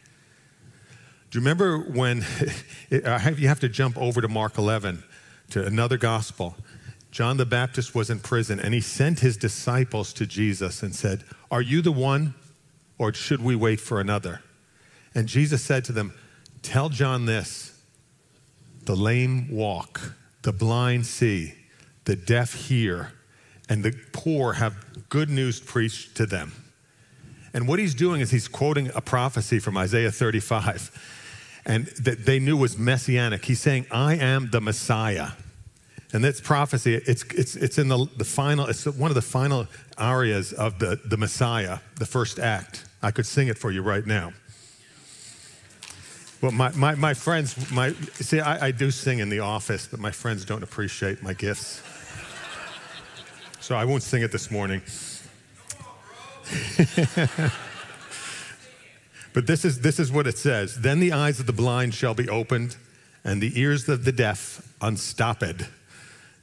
Do 1.29 1.37
you 1.37 1.41
remember 1.41 1.77
when 1.77 2.25
you 2.89 3.01
have 3.47 3.59
to 3.59 3.69
jump 3.69 3.97
over 3.97 4.21
to 4.21 4.27
Mark 4.27 4.57
11 4.57 5.03
to 5.51 5.65
another 5.65 5.97
gospel? 5.97 6.55
John 7.11 7.37
the 7.37 7.45
Baptist 7.45 7.93
was 7.93 8.09
in 8.09 8.19
prison 8.19 8.59
and 8.59 8.73
he 8.73 8.81
sent 8.81 9.19
his 9.19 9.37
disciples 9.37 10.13
to 10.13 10.25
Jesus 10.25 10.81
and 10.81 10.95
said, 10.95 11.23
Are 11.51 11.61
you 11.61 11.81
the 11.81 11.91
one 11.91 12.33
or 12.97 13.13
should 13.13 13.41
we 13.41 13.55
wait 13.55 13.79
for 13.79 13.99
another? 13.99 14.41
And 15.13 15.27
Jesus 15.27 15.63
said 15.63 15.85
to 15.85 15.91
them, 15.91 16.13
Tell 16.61 16.89
John 16.89 17.25
this 17.25 17.79
the 18.85 18.95
lame 18.95 19.49
walk, 19.51 20.15
the 20.41 20.51
blind 20.51 21.05
see, 21.05 21.53
the 22.05 22.15
deaf 22.15 22.53
hear, 22.53 23.11
and 23.67 23.83
the 23.83 23.95
poor 24.13 24.53
have 24.53 25.09
good 25.09 25.29
news 25.29 25.59
preached 25.59 26.15
to 26.17 26.25
them. 26.25 26.53
And 27.53 27.67
what 27.67 27.79
he's 27.79 27.95
doing 27.95 28.21
is 28.21 28.31
he's 28.31 28.47
quoting 28.47 28.91
a 28.95 29.01
prophecy 29.01 29.59
from 29.59 29.77
Isaiah 29.77 30.11
35 30.11 30.91
and 31.65 31.87
that 31.87 32.25
they 32.25 32.39
knew 32.39 32.57
was 32.57 32.77
messianic. 32.77 33.45
He's 33.45 33.61
saying, 33.61 33.85
I 33.91 34.15
am 34.15 34.49
the 34.49 34.61
Messiah. 34.61 35.29
And 36.11 36.23
that's 36.23 36.41
prophecy. 36.41 36.95
It's, 36.95 37.23
it's, 37.25 37.55
it's 37.55 37.77
in 37.77 37.87
the, 37.87 38.07
the 38.17 38.25
final, 38.25 38.65
it's 38.65 38.85
one 38.85 39.11
of 39.11 39.15
the 39.15 39.21
final 39.21 39.67
arias 39.97 40.53
of 40.53 40.79
the, 40.79 40.99
the 41.05 41.17
Messiah, 41.17 41.79
the 41.97 42.05
first 42.05 42.39
act. 42.39 42.85
I 43.01 43.11
could 43.11 43.27
sing 43.27 43.47
it 43.47 43.57
for 43.57 43.71
you 43.71 43.83
right 43.83 44.05
now. 44.05 44.33
Well, 46.41 46.51
my, 46.51 46.71
my, 46.71 46.95
my 46.95 47.13
friends, 47.13 47.69
my, 47.69 47.91
see, 48.13 48.39
I, 48.39 48.67
I 48.67 48.71
do 48.71 48.91
sing 48.91 49.19
in 49.19 49.29
the 49.29 49.39
office, 49.39 49.87
but 49.87 49.99
my 49.99 50.11
friends 50.11 50.45
don't 50.45 50.63
appreciate 50.63 51.21
my 51.21 51.33
gifts. 51.33 51.83
So 53.59 53.75
I 53.75 53.85
won't 53.85 54.01
sing 54.01 54.23
it 54.23 54.31
this 54.31 54.49
morning. 54.49 54.81
But 59.33 59.47
this 59.47 59.63
is, 59.63 59.81
this 59.81 59.99
is 59.99 60.11
what 60.11 60.27
it 60.27 60.37
says 60.37 60.81
Then 60.81 60.99
the 60.99 61.13
eyes 61.13 61.39
of 61.39 61.45
the 61.45 61.53
blind 61.53 61.93
shall 61.93 62.13
be 62.13 62.27
opened, 62.29 62.77
and 63.23 63.41
the 63.41 63.59
ears 63.59 63.87
of 63.89 64.05
the 64.05 64.11
deaf 64.11 64.75
unstopped. 64.81 65.69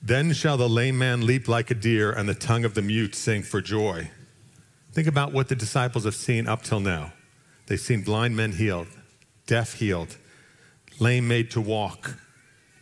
Then 0.03 0.33
shall 0.33 0.57
the 0.57 0.69
lame 0.69 0.99
man 0.99 1.27
leap 1.27 1.49
like 1.49 1.71
a 1.71 1.75
deer, 1.75 2.13
and 2.13 2.29
the 2.29 2.35
tongue 2.35 2.65
of 2.65 2.75
the 2.75 2.83
mute 2.83 3.15
sing 3.15 3.43
for 3.43 3.61
joy. 3.61 4.11
Think 4.93 5.09
about 5.09 5.33
what 5.33 5.49
the 5.49 5.57
disciples 5.57 6.05
have 6.05 6.15
seen 6.15 6.47
up 6.47 6.63
till 6.63 6.81
now. 6.81 7.13
They've 7.67 7.81
seen 7.81 8.03
blind 8.03 8.37
men 8.37 8.53
healed, 8.53 8.87
deaf 9.47 9.75
healed, 9.75 10.17
lame 11.01 11.27
made 11.27 11.51
to 11.51 11.61
walk, 11.61 12.15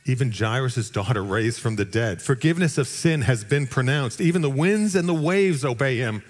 even 0.04 0.30
Jairus' 0.30 0.90
daughter 0.90 1.24
raised 1.24 1.60
from 1.60 1.76
the 1.76 1.84
dead. 1.86 2.20
Forgiveness 2.20 2.76
of 2.76 2.86
sin 2.86 3.22
has 3.22 3.42
been 3.42 3.66
pronounced. 3.66 4.20
Even 4.20 4.42
the 4.42 4.50
winds 4.50 4.94
and 4.94 5.08
the 5.08 5.14
waves 5.14 5.64
obey 5.64 5.96
him. 5.96 6.22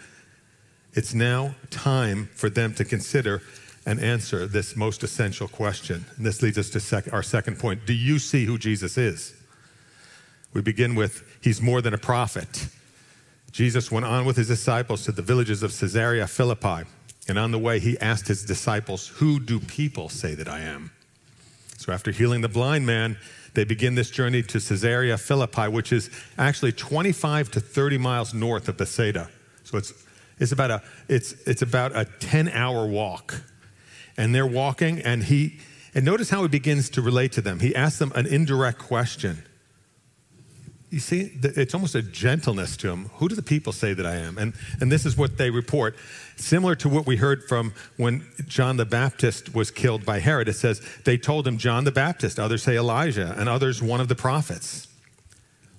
It's 0.94 1.14
now 1.14 1.54
time 1.70 2.28
for 2.34 2.48
them 2.48 2.74
to 2.74 2.84
consider 2.84 3.42
and 3.86 4.00
answer 4.00 4.46
this 4.46 4.76
most 4.76 5.02
essential 5.02 5.48
question. 5.48 6.06
And 6.16 6.24
this 6.24 6.40
leads 6.40 6.56
us 6.56 6.70
to 6.70 6.80
sec- 6.80 7.12
our 7.12 7.22
second 7.22 7.58
point. 7.58 7.84
Do 7.86 7.92
you 7.92 8.18
see 8.18 8.44
who 8.44 8.58
Jesus 8.58 8.96
is? 8.96 9.34
We 10.52 10.62
begin 10.62 10.94
with 10.94 11.22
He's 11.42 11.60
more 11.60 11.82
than 11.82 11.92
a 11.92 11.98
prophet. 11.98 12.68
Jesus 13.52 13.90
went 13.90 14.04
on 14.04 14.24
with 14.24 14.36
his 14.36 14.48
disciples 14.48 15.04
to 15.04 15.12
the 15.12 15.22
villages 15.22 15.62
of 15.62 15.78
Caesarea 15.78 16.26
Philippi. 16.26 16.88
And 17.28 17.38
on 17.38 17.52
the 17.52 17.58
way, 17.58 17.78
he 17.78 17.98
asked 18.00 18.26
his 18.26 18.44
disciples, 18.44 19.08
Who 19.08 19.38
do 19.38 19.60
people 19.60 20.08
say 20.08 20.34
that 20.34 20.48
I 20.48 20.60
am? 20.60 20.90
So 21.76 21.92
after 21.92 22.10
healing 22.10 22.40
the 22.40 22.48
blind 22.48 22.84
man, 22.86 23.16
they 23.54 23.64
begin 23.64 23.94
this 23.94 24.10
journey 24.10 24.42
to 24.42 24.58
Caesarea 24.58 25.16
Philippi, 25.18 25.68
which 25.68 25.92
is 25.92 26.10
actually 26.36 26.72
25 26.72 27.50
to 27.52 27.60
30 27.60 27.98
miles 27.98 28.34
north 28.34 28.68
of 28.68 28.76
Bethsaida. 28.76 29.30
So 29.62 29.78
it's, 29.78 29.92
it's, 30.38 30.52
about, 30.52 30.70
a, 30.70 30.82
it's, 31.08 31.32
it's 31.46 31.62
about 31.62 31.96
a 31.96 32.04
10 32.04 32.48
hour 32.48 32.86
walk 32.86 33.42
and 34.16 34.34
they're 34.34 34.46
walking, 34.46 35.00
and 35.00 35.24
he, 35.24 35.58
and 35.94 36.04
notice 36.04 36.30
how 36.30 36.42
he 36.42 36.48
begins 36.48 36.90
to 36.90 37.02
relate 37.02 37.32
to 37.32 37.40
them. 37.40 37.60
He 37.60 37.74
asks 37.74 37.98
them 37.98 38.12
an 38.14 38.26
indirect 38.26 38.78
question. 38.78 39.44
You 40.90 41.00
see, 41.00 41.32
it's 41.42 41.74
almost 41.74 41.96
a 41.96 42.02
gentleness 42.02 42.76
to 42.78 42.90
him. 42.90 43.06
Who 43.14 43.28
do 43.28 43.34
the 43.34 43.42
people 43.42 43.72
say 43.72 43.94
that 43.94 44.06
I 44.06 44.14
am? 44.14 44.38
And, 44.38 44.54
and 44.80 44.92
this 44.92 45.04
is 45.04 45.16
what 45.16 45.38
they 45.38 45.50
report. 45.50 45.96
Similar 46.36 46.76
to 46.76 46.88
what 46.88 47.04
we 47.04 47.16
heard 47.16 47.42
from 47.48 47.74
when 47.96 48.24
John 48.46 48.76
the 48.76 48.84
Baptist 48.84 49.56
was 49.56 49.72
killed 49.72 50.04
by 50.04 50.20
Herod, 50.20 50.48
it 50.48 50.52
says, 50.52 50.80
they 51.04 51.18
told 51.18 51.48
him 51.48 51.58
John 51.58 51.82
the 51.82 51.90
Baptist, 51.90 52.38
others 52.38 52.62
say 52.62 52.76
Elijah, 52.76 53.34
and 53.36 53.48
others 53.48 53.82
one 53.82 54.00
of 54.00 54.06
the 54.06 54.14
prophets. 54.14 54.86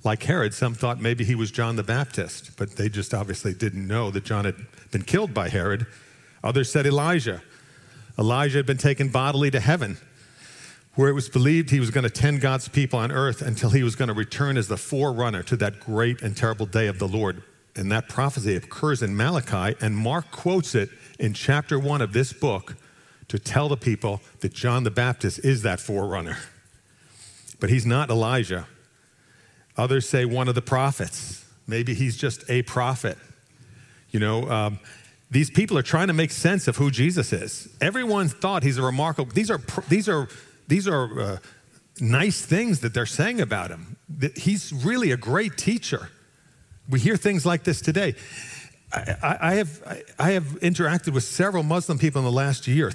Like 0.05 0.23
Herod, 0.23 0.53
some 0.53 0.75
thought 0.75 1.01
maybe 1.01 1.25
he 1.25 1.35
was 1.35 1.51
John 1.51 1.75
the 1.75 1.83
Baptist, 1.83 2.55
but 2.57 2.77
they 2.77 2.87
just 2.87 3.13
obviously 3.13 3.53
didn't 3.53 3.85
know 3.87 4.11
that 4.11 4.23
John 4.23 4.45
had 4.45 4.55
been 4.91 5.01
killed 5.01 5.33
by 5.33 5.49
Herod 5.49 5.87
Others 6.45 6.71
said 6.71 6.85
Elijah. 6.85 7.41
Elijah 8.19 8.59
had 8.59 8.67
been 8.67 8.77
taken 8.77 9.09
bodily 9.09 9.49
to 9.49 9.59
heaven, 9.59 9.97
where 10.93 11.09
it 11.09 11.13
was 11.13 11.27
believed 11.27 11.71
he 11.71 11.79
was 11.79 11.89
going 11.89 12.03
to 12.03 12.09
tend 12.09 12.39
God's 12.39 12.69
people 12.69 12.99
on 12.99 13.11
earth 13.11 13.41
until 13.41 13.71
he 13.71 13.81
was 13.81 13.95
going 13.95 14.09
to 14.09 14.13
return 14.13 14.55
as 14.55 14.67
the 14.67 14.77
forerunner 14.77 15.41
to 15.41 15.57
that 15.57 15.79
great 15.79 16.21
and 16.21 16.37
terrible 16.37 16.67
day 16.67 16.85
of 16.85 16.99
the 16.99 17.07
Lord. 17.07 17.41
And 17.75 17.91
that 17.91 18.07
prophecy 18.07 18.55
occurs 18.55 19.01
in 19.01 19.17
Malachi, 19.17 19.75
and 19.81 19.97
Mark 19.97 20.29
quotes 20.29 20.75
it 20.75 20.89
in 21.19 21.33
chapter 21.33 21.79
one 21.79 22.01
of 22.01 22.13
this 22.13 22.31
book 22.31 22.75
to 23.27 23.39
tell 23.39 23.67
the 23.67 23.75
people 23.75 24.21
that 24.41 24.53
John 24.53 24.83
the 24.83 24.91
Baptist 24.91 25.39
is 25.39 25.63
that 25.63 25.79
forerunner. 25.79 26.37
But 27.59 27.71
he's 27.71 27.87
not 27.87 28.11
Elijah. 28.11 28.67
Others 29.77 30.07
say 30.07 30.25
one 30.25 30.47
of 30.47 30.55
the 30.55 30.61
prophets. 30.61 31.45
Maybe 31.67 31.93
he's 31.93 32.17
just 32.17 32.43
a 32.49 32.61
prophet. 32.63 33.17
You 34.11 34.19
know, 34.19 34.49
um, 34.49 34.79
these 35.31 35.49
people 35.49 35.77
are 35.77 35.83
trying 35.83 36.07
to 36.07 36.13
make 36.13 36.31
sense 36.31 36.67
of 36.67 36.77
who 36.77 36.91
Jesus 36.91 37.33
is. 37.33 37.67
Everyone 37.81 38.29
thought 38.29 38.63
he's 38.63 38.77
a 38.77 38.83
remarkable. 38.83 39.31
These 39.31 39.51
are 39.51 39.59
these 39.89 40.07
are 40.07 40.29
these 40.67 40.87
are 40.87 41.19
uh, 41.19 41.37
nice 41.99 42.45
things 42.45 42.79
that 42.81 42.93
they're 42.93 43.05
saying 43.05 43.41
about 43.41 43.71
him. 43.71 43.97
That 44.17 44.37
he's 44.37 44.71
really 44.71 45.11
a 45.11 45.17
great 45.17 45.57
teacher. 45.57 46.09
We 46.87 46.99
hear 46.99 47.17
things 47.17 47.45
like 47.45 47.63
this 47.63 47.81
today. 47.81 48.15
I, 48.93 49.37
I 49.41 49.53
have 49.55 50.13
I 50.19 50.31
have 50.31 50.43
interacted 50.61 51.13
with 51.13 51.23
several 51.23 51.63
Muslim 51.63 51.97
people 51.97 52.19
in 52.19 52.25
the 52.25 52.31
last 52.31 52.67
year 52.67 52.93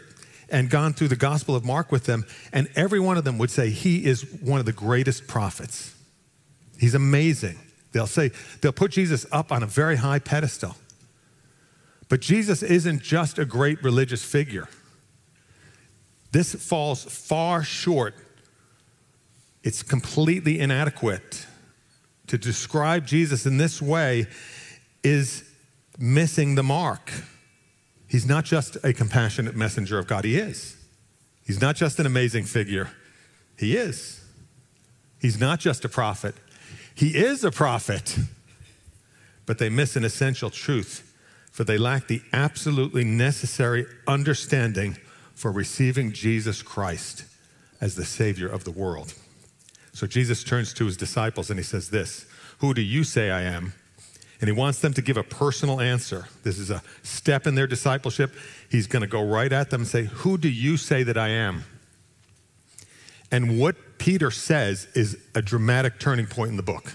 and 0.49 0.71
gone 0.71 0.93
through 0.95 1.09
the 1.09 1.17
Gospel 1.17 1.55
of 1.55 1.65
Mark 1.65 1.93
with 1.93 2.07
them, 2.07 2.25
and 2.53 2.69
every 2.75 3.01
one 3.01 3.19
of 3.19 3.25
them 3.25 3.39
would 3.39 3.51
say 3.51 3.71
he 3.71 4.05
is 4.05 4.23
one 4.41 4.61
of 4.61 4.67
the 4.67 4.73
greatest 4.73 5.27
prophets. 5.27 5.95
He's 6.81 6.95
amazing. 6.95 7.59
They'll 7.93 8.07
say, 8.07 8.31
they'll 8.61 8.73
put 8.73 8.93
Jesus 8.93 9.27
up 9.31 9.53
on 9.53 9.63
a 9.63 9.67
very 9.67 9.97
high 9.97 10.19
pedestal. 10.19 10.77
But 12.09 12.23
Jesus 12.23 12.63
isn't 12.63 13.03
just 13.03 13.39
a 13.39 13.45
great 13.45 13.83
religious 13.85 14.25
figure. 14.25 14.67
This 16.33 16.55
falls 16.55 17.05
far 17.05 17.63
short. 17.63 18.15
It's 19.63 19.83
completely 19.83 20.59
inadequate. 20.59 21.47
To 22.29 22.39
describe 22.39 23.07
Jesus 23.07 23.45
in 23.45 23.59
this 23.59 23.83
way 23.83 24.27
is 25.05 25.45
missing 25.99 26.55
the 26.55 26.63
mark. 26.63 27.13
He's 28.09 28.25
not 28.25 28.47
just 28.47 28.79
a 28.83 28.95
compassionate 28.95 29.55
messenger 29.55 29.99
of 29.99 30.07
God, 30.07 30.25
he 30.25 30.39
is. 30.39 30.77
He's 31.45 31.61
not 31.61 31.77
just 31.77 31.99
an 31.99 32.07
amazing 32.07 32.45
figure, 32.45 32.89
he 33.59 33.77
is. 33.77 34.25
He's 35.21 35.39
not 35.39 35.61
just 35.61 35.85
a 35.85 35.89
prophet, 35.89 36.35
he 36.95 37.17
is 37.17 37.45
a 37.45 37.51
prophet. 37.51 38.19
But 39.47 39.59
they 39.59 39.69
miss 39.69 39.97
an 39.97 40.05
essential 40.05 40.51
truth, 40.51 41.13
for 41.51 41.65
they 41.65 41.79
lack 41.79 42.07
the 42.07 42.23
absolutely 42.33 43.05
necessary 43.05 43.87
understanding 44.07 44.97
for 45.35 45.51
receiving 45.51 46.13
Jesus 46.13 46.63
Christ 46.63 47.25
as 47.81 47.95
the 47.95 48.05
Savior 48.05 48.49
of 48.49 48.65
the 48.65 48.71
world. 48.71 49.15
So 49.93 50.07
Jesus 50.07 50.45
turns 50.45 50.73
to 50.75 50.87
his 50.87 50.97
disciples 50.97 51.51
and 51.51 51.59
he 51.59 51.65
says, 51.65 51.91
This, 51.91 52.27
who 52.59 52.75
do 52.75 52.83
you 52.83 53.03
say 53.05 53.31
I 53.31 53.43
am? 53.43 53.73
And 54.41 54.49
he 54.49 54.53
wants 54.53 54.81
them 54.81 54.95
to 54.95 55.03
give 55.03 55.17
a 55.17 55.23
personal 55.23 55.81
answer. 55.81 56.27
This 56.45 56.59
is 56.59 56.71
a 56.71 56.83
step 57.03 57.47
in 57.47 57.55
their 57.55 57.67
discipleship. 57.67 58.35
He's 58.71 58.87
going 58.87 59.03
to 59.03 59.09
go 59.09 59.27
right 59.27 59.53
at 59.53 59.71
them 59.71 59.83
and 59.83 59.89
say, 59.89 60.05
Who 60.05 60.39
do 60.39 60.49
you 60.49 60.77
say 60.77 61.03
that 61.03 61.19
I 61.19 61.29
am? 61.29 61.65
And 63.31 63.59
what 63.59 63.77
Peter 64.01 64.31
says 64.31 64.89
is 64.95 65.19
a 65.35 65.43
dramatic 65.43 66.01
turning 66.01 66.27
point 66.27 66.51
in 66.51 66.57
the 66.57 66.63
book. 66.63 66.95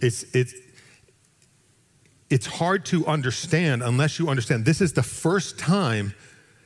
It's, 0.00 0.22
it's, 0.34 0.54
it's 2.30 2.46
hard 2.46 2.86
to 2.86 3.06
understand 3.06 3.82
unless 3.82 4.18
you 4.18 4.30
understand. 4.30 4.64
This 4.64 4.80
is 4.80 4.94
the 4.94 5.02
first 5.02 5.58
time 5.58 6.14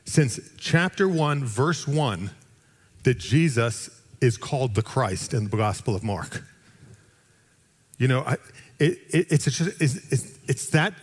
since 0.05 0.39
chapter 0.57 1.09
1, 1.09 1.45
verse 1.45 1.87
1, 1.89 2.31
that 3.03 3.19
Jesus 3.19 3.91
is 4.21 4.37
called 4.37 4.77
the 4.77 4.83
Christ 4.83 5.35
in 5.35 5.49
the 5.49 5.57
Gospel 5.57 5.97
of 5.97 6.05
Mark. 6.05 6.45
You 7.99 8.07
know, 8.07 8.21
I, 8.21 8.35
it, 8.79 8.99
it, 9.11 9.27
it's, 9.33 9.45
just, 9.47 9.83
it's, 9.83 10.39
it's, 10.49 10.71
that 10.71 10.95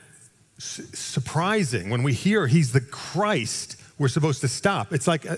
surprising 0.57 1.89
when 1.89 2.03
we 2.03 2.13
hear 2.13 2.47
he's 2.47 2.71
the 2.71 2.81
Christ, 2.81 3.75
we're 3.97 4.07
supposed 4.07 4.39
to 4.39 4.47
stop. 4.47 4.93
It's 4.93 5.07
like, 5.07 5.29
uh, 5.29 5.35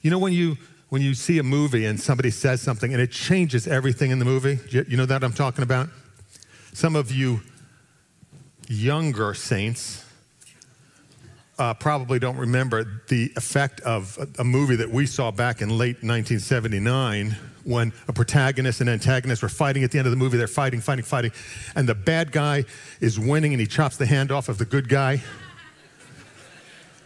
you 0.00 0.10
know, 0.10 0.18
when 0.18 0.32
you 0.32 0.56
when 0.90 1.00
you 1.00 1.14
see 1.14 1.38
a 1.38 1.42
movie 1.42 1.86
and 1.86 1.98
somebody 1.98 2.30
says 2.30 2.60
something 2.60 2.92
and 2.92 3.00
it 3.00 3.10
changes 3.10 3.66
everything 3.66 4.10
in 4.10 4.18
the 4.18 4.24
movie. 4.24 4.58
You 4.70 4.96
know 4.96 5.06
that 5.06 5.24
I'm 5.24 5.32
talking 5.32 5.62
about? 5.62 5.88
Some 6.72 6.94
of 6.94 7.10
you 7.10 7.40
younger 8.68 9.34
saints 9.34 10.04
uh, 11.58 11.74
probably 11.74 12.18
don't 12.18 12.36
remember 12.38 13.02
the 13.08 13.32
effect 13.36 13.80
of 13.82 14.18
a, 14.18 14.40
a, 14.40 14.44
movie 14.44 14.76
that 14.76 14.90
we 14.90 15.04
saw 15.04 15.30
back 15.30 15.60
in 15.60 15.68
late 15.68 15.96
1979 15.96 17.36
when 17.64 17.92
a 18.08 18.12
protagonist 18.14 18.80
and 18.80 18.88
antagonist 18.88 19.42
were 19.42 19.48
fighting 19.48 19.84
at 19.84 19.90
the 19.90 19.98
end 19.98 20.06
of 20.06 20.10
the 20.10 20.16
movie. 20.16 20.38
They're 20.38 20.46
fighting, 20.46 20.80
fighting, 20.80 21.04
fighting, 21.04 21.32
and 21.76 21.86
the 21.86 21.94
bad 21.94 22.32
guy 22.32 22.64
is 23.00 23.20
winning 23.20 23.52
and 23.52 23.60
he 23.60 23.66
chops 23.66 23.98
the 23.98 24.06
hand 24.06 24.32
off 24.32 24.48
of 24.48 24.56
the 24.56 24.64
good 24.64 24.88
guy. 24.88 25.22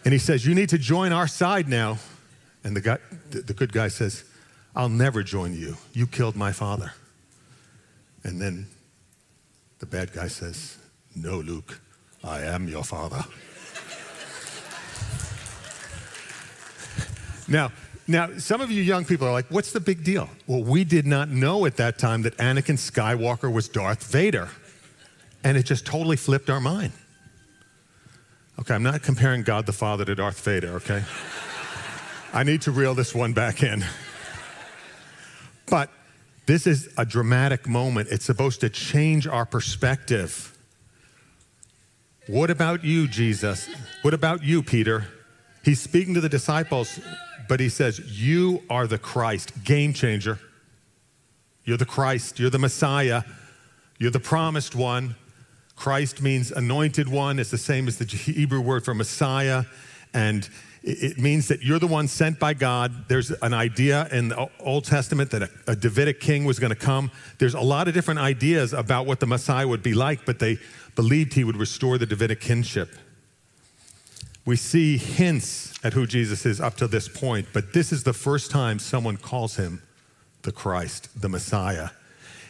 And 0.05 0.13
he 0.13 0.19
says, 0.19 0.47
You 0.47 0.55
need 0.55 0.69
to 0.69 0.79
join 0.79 1.13
our 1.13 1.27
side 1.27 1.69
now. 1.69 1.99
And 2.65 2.75
the, 2.75 2.81
guy, 2.81 2.99
the, 3.31 3.53
good 3.53 3.73
guy 3.73 3.89
says, 3.89 4.25
I'll 4.75 4.89
never 4.89 5.23
join 5.23 5.55
you. 5.55 5.77
You 5.93 6.07
killed 6.07 6.35
my 6.35 6.51
father. 6.51 6.93
And 8.25 8.41
then 8.41 8.67
the 9.79 9.87
bad 9.87 10.13
guy 10.13 10.29
says, 10.29 10.79
No, 11.15 11.39
Luke, 11.39 11.79
I 12.25 12.41
am 12.41 12.67
your 12.67 12.83
father. 12.83 13.23
now, 17.49 17.71
now, 18.07 18.37
some 18.39 18.61
of 18.61 18.71
you 18.71 18.83
young 18.83 19.05
people 19.05 19.27
are 19.27 19.33
like, 19.33 19.47
what's 19.51 19.73
the 19.73 19.81
big 19.81 20.05
deal? 20.05 20.29
Well, 20.47 20.63
we 20.63 20.85
did 20.85 21.07
not 21.07 21.31
know 21.31 21.65
at 21.65 21.77
that 21.77 21.99
time 21.99 22.23
that 22.23 22.37
Anakin 22.37 22.77
Skywalker 22.77 23.51
was 23.51 23.67
Darth 23.69 24.05
Vader. 24.11 24.51
And 25.43 25.57
it 25.57 25.65
just 25.65 25.87
totally 25.87 26.17
flipped 26.17 26.51
our 26.51 26.61
mind. 26.61 26.93
Okay, 28.61 28.75
I'm 28.75 28.83
not 28.83 29.03
comparing 29.03 29.43
God 29.43 29.67
the 29.67 29.73
Father 29.73 30.05
to 30.05 30.15
Darth 30.15 30.41
Vader, 30.45 30.75
okay? 30.75 31.03
I 32.35 32.43
need 32.43 32.63
to 32.63 32.73
reel 32.73 32.97
this 32.97 33.15
one 33.15 33.33
back 33.33 33.63
in. 33.63 33.85
But 35.67 35.89
this 36.47 36.67
is 36.67 36.93
a 36.99 37.07
dramatic 37.07 37.69
moment. 37.69 38.09
It's 38.11 38.25
supposed 38.25 38.61
to 38.63 38.69
change 38.69 39.29
our 39.29 39.47
perspective. 39.47 40.59
What 42.27 42.51
about 42.51 42.83
you, 42.83 43.07
Jesus? 43.07 43.69
What 44.03 44.15
about 44.15 44.43
you, 44.43 44.65
Peter? 44.65 45.07
He's 45.63 45.81
speaking 45.81 46.13
to 46.15 46.21
the 46.21 46.29
disciples, 46.29 46.99
but 47.49 47.61
he 47.61 47.69
says, 47.69 48.01
You 48.01 48.65
are 48.69 48.89
the 48.89 48.99
Christ, 48.99 49.63
game 49.63 49.93
changer. 49.93 50.41
You're 51.65 51.77
the 51.77 51.87
Christ, 51.87 52.41
you're 52.41 52.51
the 52.51 52.59
Messiah, 52.59 53.23
you're 54.01 54.11
the 54.11 54.19
promised 54.19 54.75
one. 54.75 55.15
Christ 55.77 56.21
means 56.21 56.51
anointed 56.51 57.09
one, 57.09 57.39
it's 57.39 57.53
the 57.53 57.59
same 57.59 57.87
as 57.87 57.99
the 57.99 58.05
Hebrew 58.05 58.61
word 58.61 58.85
for 58.85 58.93
Messiah. 58.93 59.65
And 60.13 60.49
it 60.87 61.17
means 61.19 61.49
that 61.49 61.63
you're 61.63 61.79
the 61.79 61.87
one 61.87 62.07
sent 62.07 62.39
by 62.39 62.53
God. 62.53 63.09
There's 63.09 63.31
an 63.31 63.55
idea 63.55 64.07
in 64.13 64.29
the 64.29 64.51
Old 64.61 64.85
Testament 64.85 65.31
that 65.31 65.51
a, 65.67 65.75
Davidic 65.75 66.21
king 66.21 66.45
was 66.45 66.59
going 66.59 66.71
to 66.71 66.77
come. 66.77 67.11
There's 67.39 67.55
a 67.55 67.61
lot 67.61 67.89
of 67.89 67.95
different 67.95 68.21
ideas 68.21 68.75
about 68.75 69.07
what 69.07 69.19
the 69.19 69.27
Messiah 69.27 69.67
would 69.67 69.83
be 69.83 69.95
like, 69.95 70.27
but 70.27 70.41
they 70.41 70.59
believed 70.95 71.33
he 71.33 71.43
would 71.43 71.57
restore 71.57 71.97
the 71.97 72.05
Davidic 72.05 72.43
kinship. 72.43 72.91
We 74.45 74.57
see 74.57 74.99
hints 74.99 75.73
at 75.83 75.95
who 75.95 76.07
Jesus 76.07 76.45
is 76.45 76.61
up 76.61 76.77
to 76.77 76.87
this 76.87 77.09
point, 77.09 77.49
but 77.55 77.73
this 77.73 77.91
is 77.91 78.03
the 78.03 78.13
first 78.13 78.51
time 78.51 78.79
someone 78.79 79.17
calls 79.17 79.57
him 79.57 79.83
the 80.43 80.53
Christ, 80.53 81.09
the 81.19 81.31
Messiah. 81.31 81.89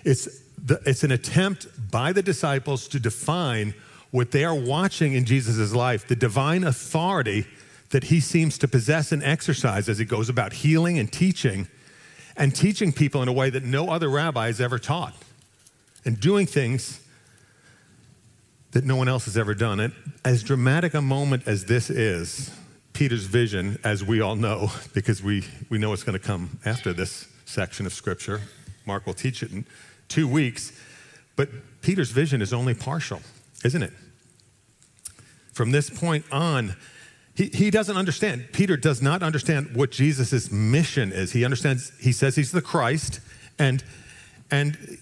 It's, 0.03 0.41
the, 0.59 0.83
it's 0.85 1.05
an 1.05 1.13
attempt 1.13 1.69
by 1.93 2.13
the 2.13 2.23
disciples 2.23 2.89
to 2.89 2.99
define 2.99 3.75
what 4.11 4.33
they 4.33 4.45
are 4.45 4.57
watching 4.57 5.13
in 5.13 5.25
Jesus' 5.25 5.73
life, 5.73 6.09
the 6.09 6.17
divine 6.17 6.65
authority 6.65 7.47
that 7.95 8.03
he 8.03 8.19
seems 8.19 8.59
to 8.59 8.67
possess 8.67 9.13
and 9.13 9.23
exercise 9.23 9.89
as 9.89 9.99
he 9.99 10.05
goes 10.05 10.29
about 10.29 10.53
healing 10.53 10.99
and 10.99 11.13
teaching, 11.13 11.69
and 12.37 12.53
teaching 12.53 12.93
people 12.93 13.23
in 13.23 13.29
a 13.29 13.33
way 13.33 13.51
that 13.51 13.63
no 13.63 13.89
other 13.89 14.09
rabbi 14.09 14.47
has 14.47 14.61
ever 14.61 14.81
taught, 14.81 15.15
and 16.05 16.19
doing 16.19 16.45
things 16.45 17.01
that 18.73 18.83
no 18.83 18.97
one 18.97 19.07
else 19.07 19.27
has 19.27 19.37
ever 19.37 19.55
done. 19.55 19.79
And 19.79 19.93
as 20.25 20.43
dramatic 20.43 20.95
a 20.95 21.01
moment 21.01 21.47
as 21.47 21.67
this 21.67 21.89
is, 21.89 22.53
Peter's 22.95 23.27
vision, 23.27 23.79
as 23.85 24.03
we 24.03 24.21
all 24.21 24.35
know, 24.35 24.73
because 24.93 25.23
we, 25.23 25.45
we 25.71 25.79
know 25.79 25.93
it's 25.93 26.03
going 26.03 26.19
to 26.19 26.27
come 26.27 26.59
after 26.65 26.93
this 26.93 27.29
section 27.45 27.87
of 27.87 27.93
scripture. 27.93 28.41
Mark 28.87 29.07
will 29.07 29.15
teach 29.15 29.41
it 29.41 29.53
in 29.53 29.67
two 30.09 30.27
weeks. 30.27 30.73
But 31.37 31.49
Peter's 31.81 32.11
vision 32.11 32.43
is 32.43 32.53
only 32.53 32.75
partial, 32.75 33.21
isn't 33.65 33.85
it? 33.85 33.93
From 35.53 35.71
this 35.71 35.91
point 35.91 36.25
on, 36.33 36.75
he, 37.35 37.47
he 37.47 37.71
doesn't 37.71 37.97
understand. 37.97 38.49
Peter 38.53 38.77
does 38.77 39.03
not 39.03 39.23
understand 39.23 39.75
what 39.75 39.91
Jesus' 39.91 40.51
mission 40.53 41.13
is. 41.13 41.33
He 41.33 41.45
understands, 41.45 41.93
he 41.99 42.13
says 42.13 42.37
he's 42.37 42.53
the 42.53 42.63
Christ, 42.63 43.21
and, 43.59 43.83
and 44.51 44.99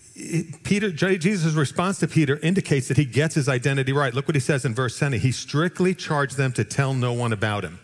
Peter, 0.62 0.90
Jesus' 0.90 1.54
response 1.54 1.98
to 2.00 2.08
Peter 2.08 2.38
indicates 2.42 2.88
that 2.88 2.96
he 2.96 3.04
gets 3.04 3.34
his 3.34 3.48
identity 3.48 3.92
right. 3.92 4.12
Look 4.14 4.28
what 4.28 4.34
he 4.34 4.40
says 4.40 4.64
in 4.64 4.74
verse 4.74 4.98
10. 4.98 5.12
He 5.14 5.32
strictly 5.32 5.94
charged 5.94 6.36
them 6.36 6.52
to 6.52 6.64
tell 6.64 6.94
no 6.94 7.12
one 7.12 7.32
about 7.32 7.64
him. 7.64 7.80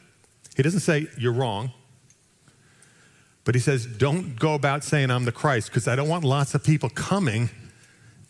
He 0.56 0.62
doesn't 0.62 0.80
say, 0.80 1.08
You're 1.16 1.32
wrong. 1.32 1.72
But 3.44 3.54
he 3.54 3.60
says, 3.60 3.86
Don't 3.86 4.38
go 4.38 4.54
about 4.54 4.84
saying 4.84 5.10
I'm 5.10 5.24
the 5.24 5.32
Christ, 5.32 5.68
because 5.68 5.88
I 5.88 5.96
don't 5.96 6.08
want 6.08 6.24
lots 6.24 6.54
of 6.54 6.62
people 6.62 6.90
coming 6.90 7.48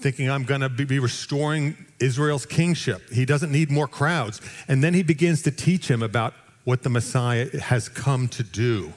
thinking 0.01 0.31
I'm 0.31 0.45
going 0.45 0.61
to 0.61 0.69
be 0.69 0.99
restoring 0.99 1.77
Israel's 1.99 2.47
kingship. 2.47 3.11
He 3.11 3.25
doesn't 3.25 3.51
need 3.51 3.71
more 3.71 3.89
crowds. 3.89 4.41
And 4.69 4.83
then 4.83 4.95
he 4.95 5.03
begins 5.03 5.43
to 5.43 5.51
teach 5.51 5.91
him 5.91 6.03
about 6.03 6.35
what 6.65 6.83
the 6.83 6.91
Messiah 6.91 7.49
has 7.61 7.89
come 7.89 8.29
to 8.29 8.43
do. 8.43 8.93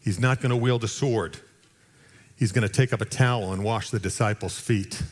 He's 0.00 0.18
not 0.18 0.40
going 0.40 0.50
to 0.50 0.56
wield 0.56 0.82
a 0.82 0.88
sword. 0.88 1.38
He's 2.36 2.50
going 2.50 2.66
to 2.66 2.72
take 2.72 2.92
up 2.92 3.00
a 3.00 3.04
towel 3.04 3.52
and 3.52 3.62
wash 3.62 3.90
the 3.90 4.00
disciples' 4.00 4.58
feet. 4.58 5.02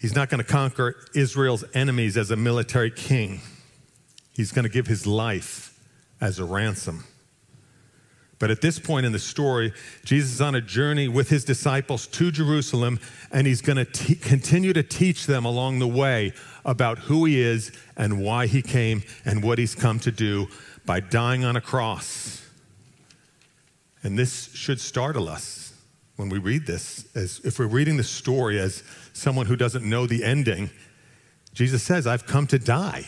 He's 0.00 0.14
not 0.14 0.30
going 0.30 0.42
to 0.42 0.50
conquer 0.50 0.96
Israel's 1.14 1.64
enemies 1.74 2.16
as 2.16 2.30
a 2.30 2.36
military 2.36 2.90
king. 2.90 3.40
He's 4.34 4.52
going 4.52 4.62
to 4.62 4.70
give 4.70 4.86
his 4.86 5.06
life 5.06 5.78
as 6.20 6.38
a 6.38 6.44
ransom. 6.44 7.04
But 8.38 8.50
at 8.50 8.60
this 8.60 8.78
point 8.78 9.04
in 9.04 9.12
the 9.12 9.18
story, 9.18 9.72
Jesus 10.04 10.34
is 10.34 10.40
on 10.40 10.54
a 10.54 10.60
journey 10.60 11.08
with 11.08 11.28
his 11.28 11.44
disciples 11.44 12.06
to 12.08 12.30
Jerusalem, 12.30 13.00
and 13.32 13.46
he's 13.46 13.60
going 13.60 13.84
to 13.84 14.14
continue 14.16 14.72
to 14.72 14.82
teach 14.82 15.26
them 15.26 15.44
along 15.44 15.80
the 15.80 15.88
way 15.88 16.32
about 16.64 16.98
who 16.98 17.24
he 17.24 17.40
is 17.40 17.72
and 17.96 18.22
why 18.22 18.46
he 18.46 18.62
came 18.62 19.02
and 19.24 19.42
what 19.42 19.58
he's 19.58 19.74
come 19.74 19.98
to 20.00 20.12
do 20.12 20.46
by 20.86 21.00
dying 21.00 21.44
on 21.44 21.56
a 21.56 21.60
cross. 21.60 22.46
And 24.02 24.18
this 24.18 24.54
should 24.54 24.80
startle 24.80 25.28
us 25.28 25.72
when 26.18 26.28
we 26.28 26.38
read 26.38 26.66
this, 26.66 27.06
as 27.14 27.40
if 27.44 27.58
we're 27.58 27.66
reading 27.66 27.96
the 27.96 28.04
story 28.04 28.58
as 28.58 28.82
someone 29.12 29.46
who 29.46 29.54
doesn't 29.54 29.84
know 29.84 30.06
the 30.06 30.24
ending, 30.24 30.68
Jesus 31.54 31.82
says, 31.82 32.06
I've 32.08 32.26
come 32.26 32.46
to 32.48 32.58
die. 32.58 33.04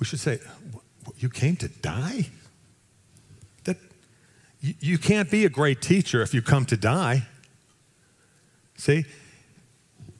We 0.00 0.06
should 0.06 0.18
say, 0.18 0.40
You 1.18 1.28
came 1.28 1.56
to 1.56 1.68
die? 1.68 2.26
You 4.62 4.96
can't 4.96 5.28
be 5.28 5.44
a 5.44 5.48
great 5.48 5.82
teacher 5.82 6.22
if 6.22 6.32
you 6.32 6.40
come 6.40 6.64
to 6.66 6.76
die. 6.76 7.26
See? 8.76 9.04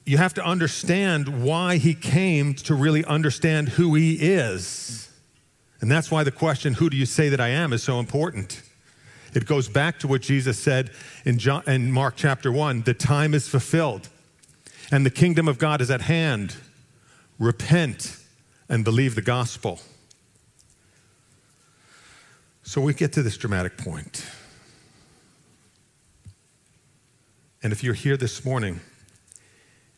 You 0.04 0.18
have 0.18 0.34
to 0.34 0.44
understand 0.44 1.44
why 1.44 1.76
he 1.76 1.94
came 1.94 2.54
to 2.54 2.74
really 2.74 3.04
understand 3.04 3.70
who 3.70 3.94
he 3.94 4.14
is. 4.14 5.08
And 5.80 5.90
that's 5.90 6.10
why 6.10 6.24
the 6.24 6.32
question, 6.32 6.74
Who 6.74 6.90
do 6.90 6.96
you 6.96 7.06
say 7.06 7.28
that 7.28 7.40
I 7.40 7.48
am, 7.48 7.72
is 7.72 7.84
so 7.84 8.00
important. 8.00 8.62
It 9.32 9.46
goes 9.46 9.68
back 9.68 9.98
to 10.00 10.08
what 10.08 10.22
Jesus 10.22 10.58
said 10.58 10.90
in, 11.24 11.38
John, 11.38 11.62
in 11.66 11.90
Mark 11.90 12.14
chapter 12.16 12.52
1 12.52 12.82
the 12.82 12.94
time 12.94 13.34
is 13.34 13.48
fulfilled, 13.48 14.08
and 14.90 15.06
the 15.06 15.10
kingdom 15.10 15.48
of 15.48 15.58
God 15.58 15.80
is 15.80 15.90
at 15.90 16.02
hand. 16.02 16.56
Repent 17.38 18.18
and 18.68 18.84
believe 18.84 19.14
the 19.14 19.22
gospel. 19.22 19.80
So 22.62 22.80
we 22.80 22.94
get 22.94 23.12
to 23.14 23.22
this 23.22 23.36
dramatic 23.36 23.76
point. 23.76 24.24
And 27.62 27.72
if 27.72 27.84
you're 27.84 27.94
here 27.94 28.16
this 28.16 28.44
morning 28.44 28.80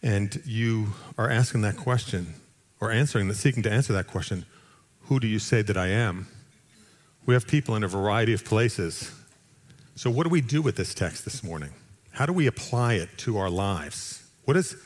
and 0.02 0.42
you 0.44 0.88
are 1.16 1.30
asking 1.30 1.62
that 1.62 1.76
question 1.76 2.35
or 2.80 2.90
answering 2.90 3.28
that, 3.28 3.37
seeking 3.37 3.62
to 3.62 3.73
answer 3.73 3.92
that 3.92 4.06
question, 4.06 4.44
who 5.02 5.21
do 5.21 5.26
you 5.26 5.38
say 5.38 5.62
that 5.62 5.76
I 5.76 5.88
am? 5.88 6.26
We 7.26 7.35
have 7.35 7.47
people 7.47 7.75
in 7.75 7.85
a 7.85 7.88
variety 7.88 8.33
of 8.33 8.44
places 8.44 9.11
so, 9.97 10.11
what 10.11 10.25
do 10.25 10.30
we 10.30 10.40
do 10.40 10.61
with 10.61 10.76
this 10.76 10.92
text 10.92 11.25
this 11.25 11.44
morning? 11.44 11.71
How 12.11 12.26
do 12.26 12.33
we 12.33 12.49
apply 12.49 12.94
it 12.94 13.16
to 13.18 13.38
our 13.38 13.50
lives? 13.50 14.25
What 14.44 14.54
does 14.54 14.76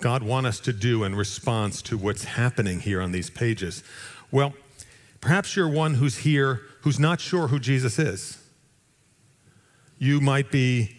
God 0.00 0.22
want 0.22 0.46
us 0.46 0.60
to 0.60 0.74
do 0.74 1.04
in 1.04 1.14
response 1.14 1.80
to 1.82 1.96
what's 1.96 2.24
happening 2.24 2.80
here 2.80 3.00
on 3.00 3.12
these 3.12 3.30
pages? 3.30 3.82
Well, 4.30 4.52
perhaps 5.22 5.56
you're 5.56 5.68
one 5.68 5.94
who's 5.94 6.18
here 6.18 6.60
who's 6.82 7.00
not 7.00 7.20
sure 7.20 7.48
who 7.48 7.58
Jesus 7.58 7.98
is. 7.98 8.38
You 9.98 10.20
might 10.20 10.50
be 10.50 10.96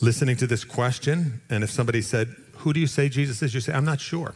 listening 0.00 0.36
to 0.36 0.46
this 0.46 0.64
question, 0.64 1.40
and 1.48 1.64
if 1.64 1.70
somebody 1.70 2.02
said, 2.02 2.34
Who 2.58 2.74
do 2.74 2.80
you 2.80 2.86
say 2.86 3.08
Jesus 3.08 3.40
is? 3.42 3.54
You 3.54 3.60
say, 3.60 3.72
I'm 3.72 3.84
not 3.84 4.00
sure. 4.00 4.34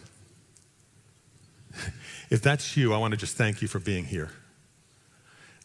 if 2.30 2.40
that's 2.40 2.76
you, 2.76 2.94
I 2.94 2.98
want 2.98 3.10
to 3.10 3.18
just 3.18 3.36
thank 3.36 3.60
you 3.60 3.68
for 3.68 3.80
being 3.80 4.04
here. 4.04 4.30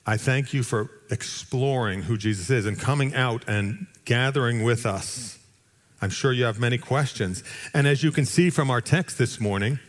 I 0.07 0.17
thank 0.17 0.53
you 0.53 0.63
for 0.63 0.89
exploring 1.09 2.03
who 2.03 2.17
Jesus 2.17 2.49
is 2.49 2.65
and 2.65 2.79
coming 2.79 3.15
out 3.15 3.43
and 3.47 3.87
gathering 4.05 4.63
with 4.63 4.85
us. 4.85 5.39
I'm 6.01 6.09
sure 6.11 6.31
you 6.31 6.43
have 6.45 6.59
many 6.59 6.77
questions. 6.77 7.43
And 7.73 7.87
as 7.87 8.03
you 8.03 8.11
can 8.11 8.25
see 8.25 8.49
from 8.49 8.69
our 8.69 8.81
text 8.81 9.17
this 9.17 9.39
morning, 9.39 9.79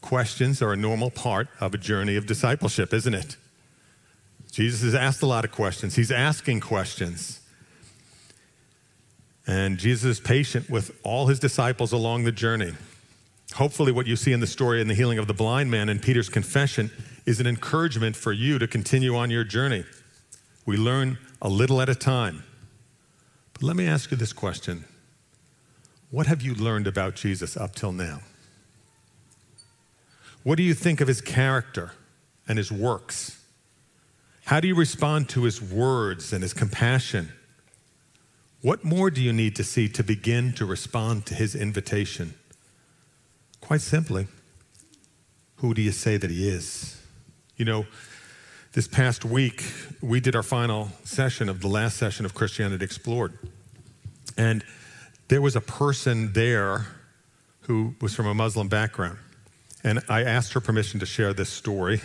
questions 0.00 0.62
are 0.62 0.72
a 0.72 0.76
normal 0.76 1.10
part 1.10 1.48
of 1.60 1.74
a 1.74 1.78
journey 1.78 2.16
of 2.16 2.26
discipleship, 2.26 2.92
isn't 2.92 3.14
it? 3.14 3.36
Jesus 4.50 4.82
has 4.82 4.94
asked 4.94 5.22
a 5.22 5.26
lot 5.26 5.44
of 5.44 5.52
questions, 5.52 5.96
he's 5.96 6.10
asking 6.10 6.60
questions. 6.60 7.40
And 9.46 9.78
Jesus 9.78 10.18
is 10.18 10.20
patient 10.20 10.68
with 10.68 10.90
all 11.02 11.26
his 11.28 11.38
disciples 11.38 11.92
along 11.92 12.24
the 12.24 12.32
journey. 12.32 12.74
Hopefully, 13.54 13.92
what 13.92 14.06
you 14.06 14.14
see 14.14 14.32
in 14.32 14.40
the 14.40 14.46
story 14.46 14.82
in 14.82 14.88
the 14.88 14.94
healing 14.94 15.18
of 15.18 15.26
the 15.26 15.32
blind 15.32 15.70
man 15.70 15.88
and 15.88 16.02
Peter's 16.02 16.28
confession 16.28 16.90
is 17.24 17.40
an 17.40 17.46
encouragement 17.46 18.14
for 18.14 18.30
you 18.30 18.58
to 18.58 18.68
continue 18.68 19.16
on 19.16 19.30
your 19.30 19.44
journey. 19.44 19.84
We 20.66 20.76
learn 20.76 21.16
a 21.40 21.48
little 21.48 21.80
at 21.80 21.88
a 21.88 21.94
time. 21.94 22.44
But 23.54 23.62
let 23.62 23.74
me 23.74 23.86
ask 23.86 24.10
you 24.10 24.18
this 24.18 24.34
question 24.34 24.84
What 26.10 26.26
have 26.26 26.42
you 26.42 26.54
learned 26.54 26.86
about 26.86 27.14
Jesus 27.14 27.56
up 27.56 27.74
till 27.74 27.92
now? 27.92 28.20
What 30.42 30.56
do 30.56 30.62
you 30.62 30.74
think 30.74 31.00
of 31.00 31.08
his 31.08 31.20
character 31.20 31.92
and 32.46 32.58
his 32.58 32.72
works? 32.72 33.42
How 34.44 34.60
do 34.60 34.68
you 34.68 34.74
respond 34.74 35.28
to 35.30 35.42
his 35.42 35.60
words 35.60 36.32
and 36.32 36.42
his 36.42 36.54
compassion? 36.54 37.32
What 38.62 38.82
more 38.82 39.10
do 39.10 39.20
you 39.20 39.32
need 39.32 39.54
to 39.56 39.64
see 39.64 39.88
to 39.90 40.02
begin 40.02 40.52
to 40.54 40.64
respond 40.64 41.26
to 41.26 41.34
his 41.34 41.54
invitation? 41.54 42.34
Quite 43.60 43.82
simply, 43.82 44.26
who 45.56 45.74
do 45.74 45.82
you 45.82 45.92
say 45.92 46.16
that 46.16 46.30
he 46.30 46.48
is? 46.48 47.00
You 47.56 47.64
know, 47.64 47.86
this 48.72 48.88
past 48.88 49.24
week, 49.24 49.64
we 50.00 50.20
did 50.20 50.34
our 50.34 50.42
final 50.42 50.90
session 51.04 51.48
of 51.48 51.60
the 51.60 51.68
last 51.68 51.96
session 51.96 52.24
of 52.24 52.34
Christianity 52.34 52.84
Explored. 52.84 53.38
And 54.36 54.64
there 55.28 55.42
was 55.42 55.56
a 55.56 55.60
person 55.60 56.32
there 56.32 56.86
who 57.62 57.94
was 58.00 58.14
from 58.14 58.26
a 58.26 58.34
Muslim 58.34 58.68
background. 58.68 59.18
And 59.84 60.02
I 60.08 60.24
asked 60.24 60.52
her 60.54 60.60
permission 60.60 61.00
to 61.00 61.06
share 61.06 61.32
this 61.32 61.48
story. 61.48 62.00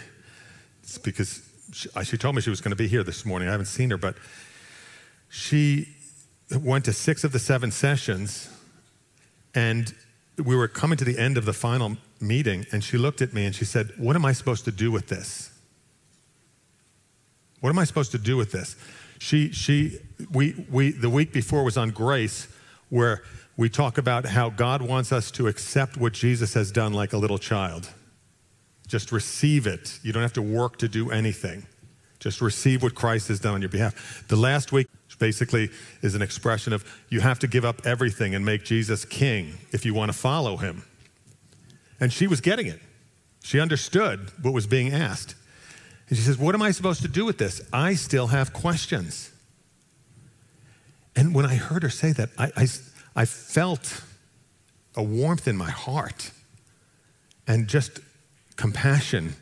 It's 0.83 0.97
because 0.97 1.41
she, 1.71 1.89
she 2.03 2.17
told 2.17 2.35
me 2.35 2.41
she 2.41 2.49
was 2.49 2.61
going 2.61 2.71
to 2.71 2.75
be 2.75 2.87
here 2.87 3.03
this 3.03 3.25
morning. 3.25 3.47
I 3.47 3.51
haven't 3.51 3.67
seen 3.67 3.89
her, 3.89 3.97
but 3.97 4.15
she 5.29 5.87
went 6.61 6.85
to 6.85 6.93
six 6.93 7.23
of 7.23 7.31
the 7.31 7.39
seven 7.39 7.71
sessions. 7.71 8.49
And 9.55 9.93
we 10.37 10.55
were 10.55 10.67
coming 10.67 10.97
to 10.97 11.05
the 11.05 11.17
end 11.17 11.37
of 11.37 11.45
the 11.45 11.53
final 11.53 11.97
meeting, 12.19 12.65
and 12.71 12.83
she 12.83 12.97
looked 12.97 13.21
at 13.21 13.33
me 13.33 13.45
and 13.45 13.53
she 13.53 13.65
said, 13.65 13.91
What 13.97 14.15
am 14.15 14.25
I 14.25 14.33
supposed 14.33 14.65
to 14.65 14.71
do 14.71 14.91
with 14.91 15.07
this? 15.07 15.51
What 17.59 17.69
am 17.69 17.79
I 17.79 17.85
supposed 17.85 18.11
to 18.11 18.17
do 18.17 18.35
with 18.35 18.51
this? 18.51 18.75
She, 19.19 19.51
she, 19.51 19.99
we, 20.31 20.65
we, 20.69 20.91
the 20.91 21.09
week 21.09 21.31
before 21.31 21.63
was 21.63 21.77
on 21.77 21.91
grace, 21.91 22.47
where 22.89 23.23
we 23.55 23.69
talk 23.69 23.97
about 23.97 24.25
how 24.25 24.49
God 24.49 24.81
wants 24.81 25.11
us 25.11 25.29
to 25.31 25.47
accept 25.47 25.97
what 25.97 26.13
Jesus 26.13 26.53
has 26.55 26.71
done 26.71 26.93
like 26.93 27.13
a 27.13 27.17
little 27.17 27.37
child. 27.37 27.89
Just 28.87 29.11
receive 29.11 29.67
it. 29.67 29.99
You 30.03 30.11
don't 30.11 30.23
have 30.23 30.33
to 30.33 30.41
work 30.41 30.77
to 30.77 30.87
do 30.87 31.11
anything. 31.11 31.65
Just 32.19 32.41
receive 32.41 32.81
what 32.81 32.95
Christ 32.95 33.27
has 33.27 33.39
done 33.39 33.53
on 33.53 33.61
your 33.61 33.69
behalf. 33.69 34.25
The 34.27 34.35
last 34.35 34.71
week 34.71 34.87
basically 35.19 35.69
is 36.01 36.15
an 36.15 36.21
expression 36.21 36.73
of 36.73 36.83
you 37.09 37.19
have 37.19 37.39
to 37.39 37.47
give 37.47 37.63
up 37.63 37.85
everything 37.85 38.33
and 38.33 38.43
make 38.45 38.63
Jesus 38.63 39.05
king 39.05 39.53
if 39.71 39.85
you 39.85 39.93
want 39.93 40.11
to 40.11 40.17
follow 40.17 40.57
him. 40.57 40.83
And 41.99 42.11
she 42.11 42.27
was 42.27 42.41
getting 42.41 42.67
it. 42.67 42.79
She 43.43 43.59
understood 43.59 44.31
what 44.41 44.53
was 44.53 44.67
being 44.67 44.93
asked. 44.93 45.35
And 46.09 46.17
she 46.17 46.23
says, 46.23 46.37
What 46.37 46.55
am 46.55 46.61
I 46.61 46.71
supposed 46.71 47.01
to 47.01 47.07
do 47.07 47.25
with 47.25 47.37
this? 47.37 47.61
I 47.71 47.95
still 47.95 48.27
have 48.27 48.53
questions. 48.53 49.31
And 51.15 51.35
when 51.35 51.45
I 51.45 51.55
heard 51.55 51.83
her 51.83 51.89
say 51.89 52.11
that, 52.13 52.29
I, 52.37 52.51
I, 52.55 52.67
I 53.15 53.25
felt 53.25 54.01
a 54.95 55.03
warmth 55.03 55.47
in 55.47 55.57
my 55.57 55.69
heart 55.69 56.31
and 57.47 57.67
just 57.67 57.99
compassion 58.55 59.35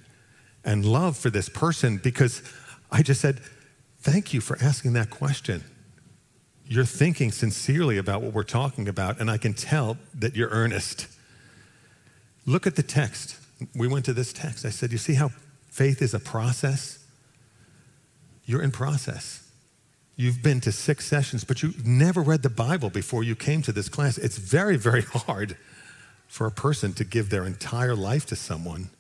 and 0.64 0.86
love 0.86 1.18
for 1.18 1.30
this 1.30 1.50
person 1.50 1.98
because 1.98 2.42
I 2.92 3.02
just 3.02 3.22
said, 3.22 3.40
Thank 4.00 4.34
you 4.34 4.42
for 4.42 4.58
asking 4.60 4.94
that 4.94 5.12
question. 5.12 5.64
You're 6.66 6.86
thinking 6.86 7.32
sincerely 7.32 7.98
about 8.00 8.24
what 8.24 8.34
we're 8.34 8.44
talking 8.44 8.88
about, 8.88 9.20
and 9.20 9.30
I 9.30 9.38
can 9.38 9.54
tell 9.54 9.98
that 10.16 10.36
you're 10.36 10.50
earnest. 10.50 11.08
Look 12.48 12.66
at 12.66 12.76
the 12.76 12.82
text. 12.82 13.38
We 13.76 13.88
went 13.88 14.06
to 14.06 14.14
this 14.14 14.34
text. 14.34 14.66
I 14.66 14.70
said, 14.70 14.92
You 14.92 14.98
see 14.98 15.14
how 15.14 15.30
faith 15.70 16.02
is 16.02 16.16
a 16.16 16.20
process? 16.20 17.06
You're 18.46 18.64
in 18.64 18.72
process. 18.72 19.41
You've 20.22 20.44
been 20.44 20.62
to 20.62 20.72
six 20.72 21.08
sessions, 21.08 21.44
but 21.44 21.64
you 21.64 21.74
never 21.84 22.22
read 22.22 22.44
the 22.44 22.50
Bible 22.52 22.92
before 22.92 23.24
you 23.24 23.36
came 23.36 23.64
to 23.64 23.72
this 23.72 23.90
class. 23.90 24.20
It's 24.20 24.38
very, 24.38 24.78
very 24.78 25.02
hard 25.02 25.58
for 26.28 26.46
a 26.46 26.52
person 26.52 26.94
to 26.94 27.04
give 27.04 27.32
their 27.32 27.44
entire 27.44 27.96
life 27.96 28.28
to 28.28 28.36
someone 28.36 28.92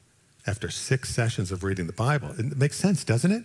after 0.47 0.71
six 0.71 1.13
sessions 1.13 1.51
of 1.51 1.63
reading 1.63 1.85
the 1.85 1.93
Bible. 1.93 2.29
It 2.39 2.57
makes 2.57 2.75
sense, 2.75 3.03
doesn't 3.03 3.31
it? 3.31 3.43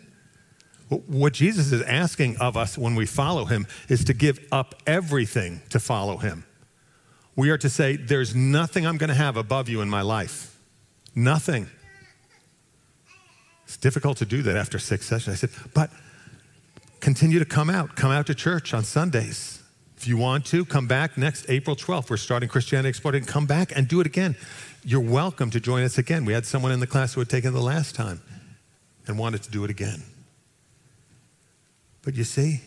What 0.89 1.35
Jesus 1.35 1.71
is 1.71 1.83
asking 1.83 2.39
of 2.39 2.57
us 2.57 2.79
when 2.79 2.95
we 2.95 3.05
follow 3.05 3.45
him 3.45 3.67
is 3.91 4.05
to 4.07 4.15
give 4.15 4.39
up 4.51 4.77
everything 4.87 5.61
to 5.69 5.79
follow 5.79 6.17
him. 6.17 6.47
We 7.35 7.51
are 7.51 7.59
to 7.59 7.69
say, 7.69 7.97
There's 7.97 8.35
nothing 8.35 8.87
I'm 8.87 8.97
going 8.97 9.09
to 9.09 9.15
have 9.15 9.37
above 9.37 9.69
you 9.69 9.83
in 9.83 9.91
my 9.91 10.01
life. 10.01 10.59
Nothing. 11.15 11.69
It's 13.65 13.77
difficult 13.77 14.17
to 14.17 14.25
do 14.25 14.41
that 14.41 14.57
after 14.57 14.79
six 14.79 15.05
sessions. 15.05 15.35
I 15.35 15.37
said, 15.37 15.51
But 15.75 15.91
continue 17.07 17.39
to 17.39 17.45
come 17.45 17.71
out. 17.71 17.95
Come 17.95 18.11
out 18.11 18.27
to 18.27 18.35
church 18.35 18.75
on 18.75 18.83
Sundays. 18.83 19.63
If 19.97 20.09
you 20.09 20.17
want 20.17 20.45
to, 20.47 20.65
come 20.65 20.89
back 20.89 21.17
next 21.17 21.49
April 21.49 21.77
12th. 21.77 22.11
We're 22.11 22.17
starting 22.17 22.49
Christianity 22.49 22.89
Explored. 22.89 23.25
Come 23.29 23.47
back 23.47 23.71
and 23.77 23.87
do 23.87 24.01
it 24.01 24.09
again. 24.09 24.35
You're 24.83 24.99
welcome 24.99 25.49
to 25.53 25.61
join 25.61 25.85
us 25.85 25.99
again. 25.99 26.25
We 26.25 26.33
had 26.33 26.45
someone 26.45 26.73
in 26.73 26.81
the 26.81 26.87
class 26.89 27.15
who 27.15 27.21
had 27.21 27.29
taken 27.29 27.53
the 27.53 27.63
last 27.63 27.95
time 27.95 28.21
and 29.07 29.17
wanted 29.17 29.45
to 29.45 29.53
do 29.53 29.63
it 29.63 29.71
again. 29.71 30.03
But 32.03 32.17
you 32.17 32.25
see, 32.25 32.63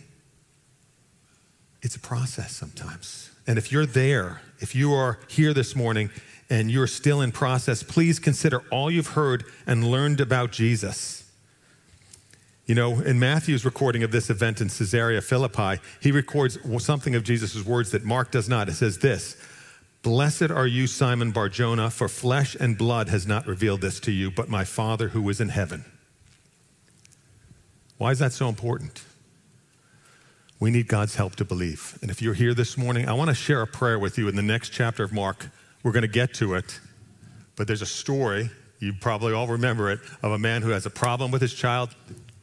it's 1.82 1.98
a 1.98 2.00
process 2.00 2.56
sometimes. 2.56 3.32
And 3.46 3.58
if 3.58 3.74
you're 3.74 3.86
there, 3.86 4.40
if 4.60 4.74
you 4.74 4.94
are 4.94 5.20
here 5.28 5.54
this 5.54 5.76
morning 5.76 6.12
and 6.50 6.72
you're 6.72 6.88
still 6.88 7.20
in 7.20 7.34
process, 7.34 7.84
please 7.84 8.20
consider 8.20 8.62
all 8.72 8.90
you've 8.90 9.08
heard 9.08 9.44
and 9.68 9.92
learned 9.92 10.22
about 10.22 10.54
Jesus. 10.54 11.29
You 12.70 12.76
know, 12.76 13.00
in 13.00 13.18
Matthew's 13.18 13.66
recording 13.66 14.04
of 14.04 14.12
this 14.12 14.30
event 14.30 14.62
in 14.62 14.68
Caesarea 14.68 15.24
Philippi, 15.24 15.82
he 16.00 16.12
records 16.12 16.60
something 16.78 17.16
of 17.16 17.24
Jesus' 17.24 17.66
words 17.66 17.90
that 17.90 18.04
Mark 18.06 18.30
does 18.30 18.48
not. 18.48 18.70
It 18.70 18.76
says 18.76 19.00
this 19.00 19.38
Blessed 20.04 20.52
are 20.52 20.68
you, 20.68 20.86
Simon 20.86 21.32
Barjona, 21.32 21.90
for 21.90 22.08
flesh 22.08 22.54
and 22.54 22.78
blood 22.78 23.10
has 23.10 23.26
not 23.26 23.48
revealed 23.48 23.82
this 23.82 24.00
to 24.02 24.12
you, 24.12 24.30
but 24.30 24.50
my 24.50 24.66
Father 24.66 25.08
who 25.08 25.28
is 25.30 25.42
in 25.42 25.50
heaven. 25.50 25.84
Why 27.98 28.12
is 28.12 28.20
that 28.20 28.34
so 28.34 28.48
important? 28.48 29.04
We 30.60 30.70
need 30.70 30.88
God's 30.88 31.16
help 31.16 31.38
to 31.38 31.46
believe. 31.46 31.98
And 32.04 32.12
if 32.12 32.22
you're 32.22 32.36
here 32.36 32.54
this 32.54 32.78
morning, 32.78 33.10
I 33.10 33.14
want 33.14 33.30
to 33.30 33.36
share 33.36 33.64
a 33.64 33.68
prayer 33.68 33.98
with 33.98 34.20
you 34.20 34.28
in 34.28 34.36
the 34.36 34.44
next 34.44 34.70
chapter 34.70 35.04
of 35.04 35.12
Mark. 35.12 35.50
We're 35.82 35.92
going 35.92 36.04
to 36.04 36.08
get 36.08 36.36
to 36.36 36.54
it, 36.54 36.80
but 37.56 37.66
there's 37.66 37.82
a 37.82 37.88
story, 37.88 38.52
you 38.78 38.94
probably 38.94 39.34
all 39.34 39.48
remember 39.48 39.90
it, 39.90 40.02
of 40.22 40.34
a 40.34 40.38
man 40.38 40.62
who 40.62 40.70
has 40.70 40.86
a 40.86 40.92
problem 40.92 41.32
with 41.32 41.42
his 41.42 41.56
child. 41.56 41.96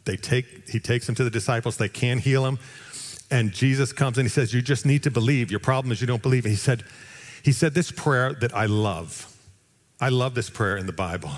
They 0.06 0.16
take, 0.16 0.68
he 0.68 0.80
takes 0.80 1.06
him 1.08 1.14
to 1.16 1.24
the 1.24 1.30
disciples, 1.30 1.76
they 1.76 1.88
can't 1.90 2.20
heal 2.20 2.46
him. 2.46 2.58
And 3.30 3.52
Jesus 3.52 3.92
comes 3.92 4.18
and 4.18 4.24
he 4.24 4.30
says, 4.30 4.54
You 4.54 4.62
just 4.62 4.86
need 4.86 5.02
to 5.02 5.10
believe. 5.10 5.50
Your 5.50 5.60
problem 5.60 5.92
is 5.92 6.00
you 6.00 6.06
don't 6.06 6.22
believe. 6.22 6.44
He 6.44 6.54
said, 6.54 6.84
he 7.42 7.52
said 7.52 7.74
this 7.74 7.92
prayer 7.92 8.32
that 8.34 8.54
I 8.54 8.66
love. 8.66 9.32
I 10.00 10.08
love 10.08 10.34
this 10.34 10.50
prayer 10.50 10.76
in 10.76 10.86
the 10.86 10.92
Bible. 10.92 11.30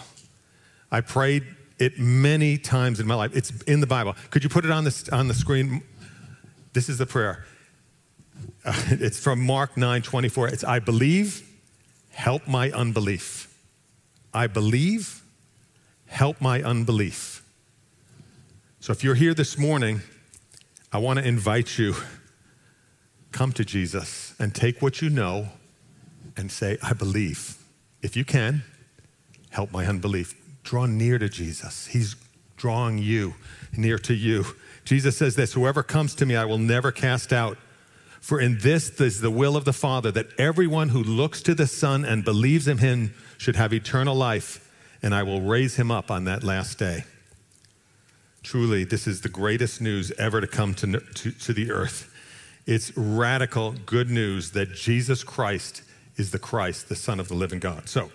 I 0.90 1.02
prayed 1.02 1.44
it 1.78 1.98
many 1.98 2.57
times 2.57 2.98
in 2.98 3.07
my 3.07 3.14
life. 3.14 3.37
It's 3.37 3.50
in 3.62 3.81
the 3.81 3.87
Bible. 3.87 4.16
Could 4.31 4.42
you 4.42 4.48
put 4.48 4.64
it 4.64 4.70
on 4.70 4.85
the, 4.85 5.09
on 5.12 5.28
the 5.28 5.35
screen? 5.35 5.83
This 6.72 6.88
is 6.88 6.96
the 6.96 7.04
prayer. 7.04 7.44
Uh, 8.64 8.72
it's 8.90 9.18
from 9.18 9.40
Mark 9.44 9.76
9 9.76 10.00
24. 10.00 10.48
It's 10.48 10.64
I 10.64 10.78
believe, 10.78 11.46
help 12.11 12.48
my 12.48 12.70
unbelief. 12.70 13.54
I 14.33 14.46
believe, 14.46 15.22
help 16.07 16.40
my 16.40 16.62
unbelief. 16.62 17.42
So 18.80 18.92
if 18.92 19.02
you're 19.02 19.16
here 19.16 19.34
this 19.34 19.58
morning, 19.58 20.02
I 20.92 20.98
want 20.98 21.18
to 21.18 21.26
invite 21.26 21.78
you 21.78 21.94
come 23.32 23.52
to 23.52 23.64
Jesus 23.64 24.34
and 24.38 24.54
take 24.54 24.80
what 24.80 25.02
you 25.02 25.10
know 25.10 25.48
and 26.36 26.50
say, 26.50 26.78
I 26.82 26.92
believe. 26.92 27.56
If 28.02 28.16
you 28.16 28.24
can, 28.24 28.62
help 29.50 29.72
my 29.72 29.84
unbelief. 29.84 30.34
Draw 30.62 30.86
near 30.86 31.18
to 31.18 31.28
Jesus. 31.28 31.88
He's 31.88 32.14
drawing 32.56 32.98
you 32.98 33.34
near 33.76 33.98
to 33.98 34.14
you. 34.14 34.44
Jesus 34.84 35.16
says 35.16 35.34
this 35.34 35.54
Whoever 35.54 35.82
comes 35.82 36.14
to 36.14 36.26
me, 36.26 36.36
I 36.36 36.44
will 36.44 36.58
never 36.58 36.92
cast 36.92 37.32
out. 37.32 37.58
For 38.20 38.40
in 38.40 38.58
this 38.58 39.00
is 39.00 39.20
the 39.20 39.30
will 39.30 39.56
of 39.56 39.64
the 39.64 39.72
Father, 39.72 40.12
that 40.12 40.38
everyone 40.38 40.90
who 40.90 41.02
looks 41.02 41.42
to 41.42 41.54
the 41.54 41.66
Son 41.66 42.04
and 42.04 42.24
believes 42.24 42.68
in 42.68 42.78
him 42.78 43.12
should 43.38 43.56
have 43.56 43.72
eternal 43.72 44.14
life, 44.14 44.72
and 45.02 45.14
I 45.14 45.24
will 45.24 45.40
raise 45.40 45.76
him 45.76 45.90
up 45.90 46.10
on 46.10 46.24
that 46.24 46.44
last 46.44 46.78
day. 46.78 47.04
Truly, 48.42 48.85
this 48.85 49.07
is 49.07 49.20
the 49.20 49.29
greatest 49.29 49.81
news 49.81 50.11
ever 50.12 50.40
to 50.40 50.46
come 50.46 50.74
to, 50.74 51.01
to, 51.01 51.31
to 51.33 51.53
the 51.53 51.70
earth. 51.70 52.14
It's 52.66 52.96
radical 52.96 53.72
good 53.87 54.11
news 54.11 54.53
that 54.53 54.74
Jesus 54.74 55.24
Christ 55.24 55.83
is 56.16 56.31
the 56.31 56.38
Christ, 56.38 56.88
the 56.88 56.96
Son 56.96 57.20
of 57.20 57.29
the 57.29 57.35
living 57.35 57.59
God. 57.59 57.88
So, 57.88 58.11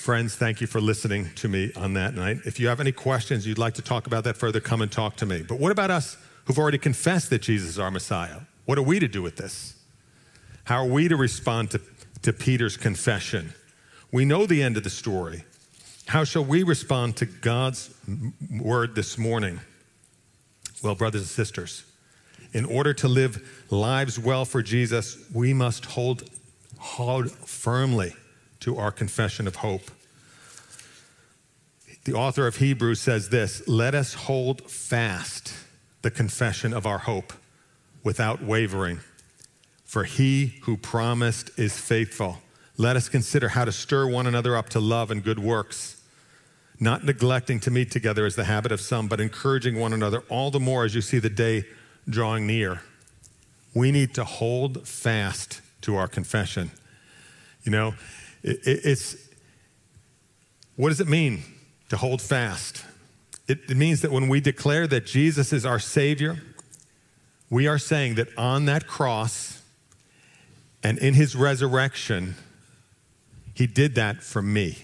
Friends, 0.00 0.34
thank 0.34 0.60
you 0.60 0.66
for 0.66 0.80
listening 0.80 1.30
to 1.36 1.46
me 1.46 1.72
on 1.76 1.92
that 1.94 2.14
night. 2.14 2.38
If 2.44 2.58
you 2.58 2.68
have 2.68 2.80
any 2.80 2.90
questions, 2.90 3.46
you'd 3.46 3.58
like 3.58 3.74
to 3.74 3.82
talk 3.82 4.06
about 4.06 4.24
that 4.24 4.36
further, 4.36 4.58
come 4.58 4.80
and 4.80 4.90
talk 4.90 5.16
to 5.16 5.26
me. 5.26 5.42
But 5.42 5.60
what 5.60 5.70
about 5.70 5.90
us 5.90 6.16
who've 6.44 6.58
already 6.58 6.78
confessed 6.78 7.30
that 7.30 7.42
Jesus 7.42 7.68
is 7.68 7.78
our 7.78 7.90
Messiah? 7.90 8.40
What 8.64 8.78
are 8.78 8.82
we 8.82 8.98
to 8.98 9.06
do 9.06 9.20
with 9.20 9.36
this? 9.36 9.76
How 10.64 10.76
are 10.76 10.86
we 10.86 11.06
to 11.08 11.16
respond 11.16 11.70
to, 11.72 11.80
to 12.22 12.32
Peter's 12.32 12.76
confession? 12.76 13.52
We 14.10 14.24
know 14.24 14.46
the 14.46 14.62
end 14.62 14.76
of 14.76 14.84
the 14.84 14.90
story. 14.90 15.44
How 16.10 16.24
shall 16.24 16.44
we 16.44 16.64
respond 16.64 17.18
to 17.18 17.24
God's 17.24 17.88
word 18.60 18.96
this 18.96 19.16
morning? 19.16 19.60
Well, 20.82 20.96
brothers 20.96 21.20
and 21.20 21.30
sisters, 21.30 21.84
in 22.52 22.64
order 22.64 22.92
to 22.94 23.06
live 23.06 23.64
lives 23.70 24.18
well 24.18 24.44
for 24.44 24.60
Jesus, 24.60 25.16
we 25.32 25.54
must 25.54 25.84
hold, 25.84 26.28
hold 26.80 27.30
firmly 27.30 28.16
to 28.58 28.76
our 28.76 28.90
confession 28.90 29.46
of 29.46 29.54
hope. 29.54 29.88
The 32.02 32.14
author 32.14 32.48
of 32.48 32.56
Hebrews 32.56 33.00
says 33.00 33.28
this 33.28 33.62
Let 33.68 33.94
us 33.94 34.14
hold 34.14 34.68
fast 34.68 35.54
the 36.02 36.10
confession 36.10 36.72
of 36.72 36.86
our 36.86 36.98
hope 36.98 37.32
without 38.02 38.42
wavering, 38.42 38.98
for 39.84 40.02
he 40.02 40.58
who 40.62 40.76
promised 40.76 41.56
is 41.56 41.78
faithful. 41.78 42.38
Let 42.76 42.96
us 42.96 43.08
consider 43.08 43.50
how 43.50 43.64
to 43.64 43.70
stir 43.70 44.08
one 44.08 44.26
another 44.26 44.56
up 44.56 44.70
to 44.70 44.80
love 44.80 45.12
and 45.12 45.22
good 45.22 45.38
works, 45.38 45.98
not 46.80 47.04
neglecting 47.04 47.60
to 47.60 47.70
meet 47.70 47.90
together 47.90 48.24
as 48.24 48.34
the 48.34 48.44
habit 48.44 48.72
of 48.72 48.80
some, 48.80 49.06
but 49.06 49.20
encouraging 49.20 49.78
one 49.78 49.92
another 49.92 50.20
all 50.30 50.50
the 50.50 50.58
more 50.58 50.84
as 50.84 50.94
you 50.94 51.02
see 51.02 51.18
the 51.18 51.28
day 51.28 51.64
drawing 52.08 52.46
near. 52.46 52.80
We 53.74 53.92
need 53.92 54.14
to 54.14 54.24
hold 54.24 54.88
fast 54.88 55.60
to 55.82 55.96
our 55.96 56.08
confession. 56.08 56.70
You 57.62 57.72
know, 57.72 57.94
it, 58.42 58.66
it, 58.66 58.80
it's 58.84 59.16
what 60.76 60.88
does 60.88 61.00
it 61.00 61.08
mean 61.08 61.42
to 61.90 61.98
hold 61.98 62.22
fast? 62.22 62.84
It, 63.46 63.58
it 63.68 63.76
means 63.76 64.00
that 64.00 64.10
when 64.10 64.28
we 64.28 64.40
declare 64.40 64.86
that 64.86 65.04
Jesus 65.04 65.52
is 65.52 65.66
our 65.66 65.78
Savior, 65.78 66.38
we 67.50 67.66
are 67.66 67.78
saying 67.78 68.14
that 68.14 68.28
on 68.38 68.64
that 68.64 68.86
cross 68.86 69.60
and 70.82 70.96
in 70.98 71.14
his 71.14 71.36
resurrection, 71.36 72.36
he 73.52 73.66
did 73.66 73.94
that 73.96 74.22
for 74.22 74.40
me. 74.40 74.78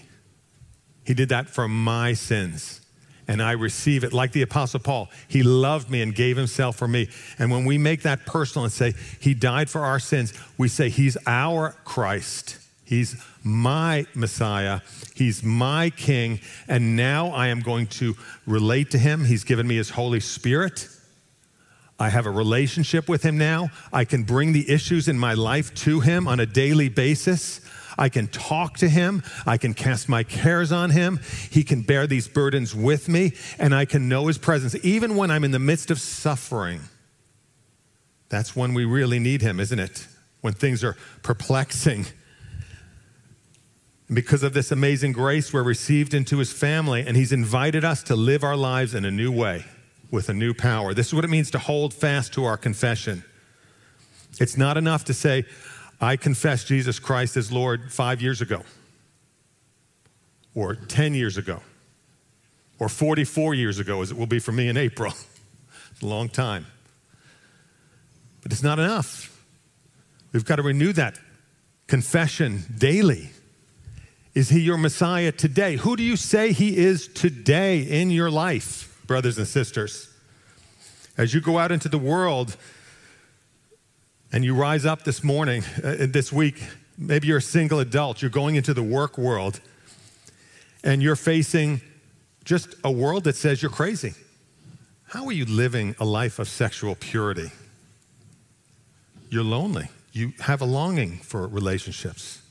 He 1.07 1.13
did 1.13 1.29
that 1.29 1.49
for 1.49 1.69
my 1.69 2.11
sins. 2.11 2.81
And 3.29 3.41
I 3.41 3.53
receive 3.53 4.03
it 4.03 4.11
like 4.11 4.33
the 4.33 4.41
Apostle 4.41 4.81
Paul. 4.81 5.09
He 5.29 5.41
loved 5.41 5.89
me 5.89 6.01
and 6.01 6.13
gave 6.13 6.35
himself 6.35 6.75
for 6.75 6.87
me. 6.87 7.07
And 7.39 7.49
when 7.49 7.63
we 7.63 7.77
make 7.77 8.01
that 8.01 8.25
personal 8.25 8.65
and 8.65 8.73
say, 8.73 8.93
He 9.21 9.33
died 9.33 9.69
for 9.69 9.81
our 9.81 9.99
sins, 9.99 10.33
we 10.57 10.67
say, 10.67 10.89
He's 10.89 11.17
our 11.25 11.71
Christ. 11.85 12.57
He's 12.83 13.21
my 13.41 14.05
Messiah. 14.13 14.81
He's 15.15 15.43
my 15.43 15.91
King. 15.91 16.41
And 16.67 16.97
now 16.97 17.29
I 17.29 17.47
am 17.47 17.61
going 17.61 17.87
to 17.87 18.15
relate 18.45 18.91
to 18.91 18.97
him. 18.97 19.25
He's 19.25 19.45
given 19.45 19.65
me 19.67 19.77
his 19.77 19.89
Holy 19.89 20.19
Spirit. 20.19 20.89
I 21.99 22.09
have 22.09 22.25
a 22.25 22.31
relationship 22.31 23.09
with 23.09 23.23
him 23.23 23.37
now. 23.37 23.69
I 23.91 24.05
can 24.05 24.23
bring 24.23 24.53
the 24.53 24.69
issues 24.69 25.07
in 25.07 25.17
my 25.17 25.33
life 25.33 25.73
to 25.75 26.01
him 26.01 26.27
on 26.27 26.39
a 26.39 26.45
daily 26.45 26.89
basis. 26.89 27.59
I 27.97 28.09
can 28.09 28.27
talk 28.27 28.77
to 28.77 28.89
him. 28.89 29.23
I 29.45 29.57
can 29.57 29.73
cast 29.73 30.07
my 30.07 30.23
cares 30.23 30.71
on 30.71 30.91
him. 30.91 31.19
He 31.49 31.63
can 31.63 31.81
bear 31.81 32.07
these 32.07 32.27
burdens 32.27 32.75
with 32.75 33.09
me, 33.09 33.33
and 33.57 33.73
I 33.73 33.85
can 33.85 34.07
know 34.07 34.27
his 34.27 34.37
presence 34.37 34.75
even 34.83 35.15
when 35.15 35.31
I'm 35.31 35.43
in 35.43 35.51
the 35.51 35.59
midst 35.59 35.91
of 35.91 35.99
suffering. 35.99 36.81
That's 38.29 38.55
when 38.55 38.73
we 38.73 38.85
really 38.85 39.19
need 39.19 39.41
him, 39.41 39.59
isn't 39.59 39.79
it? 39.79 40.07
When 40.41 40.53
things 40.53 40.83
are 40.83 40.95
perplexing 41.23 42.05
and 44.07 44.15
because 44.15 44.43
of 44.43 44.53
this 44.53 44.71
amazing 44.71 45.11
grace, 45.11 45.51
we're 45.51 45.63
received 45.63 46.13
into 46.13 46.37
his 46.37 46.51
family, 46.51 47.03
and 47.05 47.17
he's 47.17 47.33
invited 47.33 47.83
us 47.83 48.03
to 48.03 48.15
live 48.15 48.43
our 48.43 48.55
lives 48.55 48.93
in 48.93 49.03
a 49.03 49.11
new 49.11 49.31
way 49.31 49.65
with 50.09 50.29
a 50.29 50.33
new 50.33 50.53
power. 50.53 50.93
This 50.93 51.07
is 51.07 51.13
what 51.13 51.25
it 51.25 51.29
means 51.29 51.51
to 51.51 51.59
hold 51.59 51.93
fast 51.93 52.33
to 52.33 52.45
our 52.45 52.55
confession. 52.55 53.25
It's 54.39 54.57
not 54.57 54.77
enough 54.77 55.03
to 55.05 55.13
say, 55.13 55.45
I 55.99 56.15
confessed 56.15 56.67
Jesus 56.67 56.99
Christ 56.99 57.37
as 57.37 57.51
Lord 57.51 57.91
five 57.91 58.21
years 58.21 58.41
ago, 58.41 58.63
or 60.53 60.75
10 60.75 61.15
years 61.15 61.37
ago, 61.37 61.61
or 62.79 62.87
44 62.87 63.55
years 63.55 63.79
ago, 63.79 64.01
as 64.01 64.11
it 64.11 64.17
will 64.17 64.27
be 64.27 64.39
for 64.39 64.51
me 64.51 64.67
in 64.67 64.77
April. 64.77 65.13
It's 65.91 66.03
a 66.03 66.05
long 66.05 66.29
time. 66.29 66.67
But 68.43 68.51
it's 68.51 68.61
not 68.61 68.77
enough. 68.77 69.43
We've 70.31 70.45
got 70.45 70.57
to 70.57 70.61
renew 70.61 70.93
that 70.93 71.17
confession 71.87 72.63
daily. 72.77 73.31
Is 74.35 74.49
he 74.49 74.59
your 74.59 74.77
Messiah 74.77 75.31
today? 75.31 75.77
Who 75.77 75.97
do 75.97 76.03
you 76.03 76.15
say 76.15 76.51
he 76.51 76.77
is 76.77 77.07
today 77.07 77.79
in 77.79 78.11
your 78.11 78.29
life, 78.29 79.01
brothers 79.07 79.39
and 79.39 79.47
sisters? 79.47 80.13
As 81.17 81.33
you 81.33 81.41
go 81.41 81.57
out 81.57 81.71
into 81.71 81.89
the 81.89 81.97
world 81.97 82.55
and 84.31 84.43
you 84.43 84.53
rise 84.53 84.85
up 84.85 85.03
this 85.03 85.23
morning, 85.23 85.63
uh, 85.83 86.07
this 86.09 86.31
week, 86.31 86.61
maybe 86.97 87.27
you're 87.27 87.37
a 87.37 87.41
single 87.41 87.79
adult, 87.79 88.21
you're 88.21 88.31
going 88.31 88.55
into 88.55 88.73
the 88.73 88.83
work 88.83 89.17
world, 89.17 89.59
and 90.83 91.01
you're 91.01 91.15
facing 91.15 91.81
just 92.43 92.75
a 92.83 92.91
world 92.91 93.23
that 93.25 93.35
says 93.35 93.61
you're 93.61 93.71
crazy. 93.71 94.13
How 95.07 95.25
are 95.25 95.31
you 95.31 95.45
living 95.45 95.95
a 95.99 96.05
life 96.05 96.39
of 96.39 96.47
sexual 96.47 96.95
purity? 96.95 97.51
You're 99.29 99.43
lonely. 99.43 99.89
You 100.11 100.33
have 100.39 100.61
a 100.61 100.65
longing 100.65 101.17
for 101.17 101.47
relationships. 101.47 102.41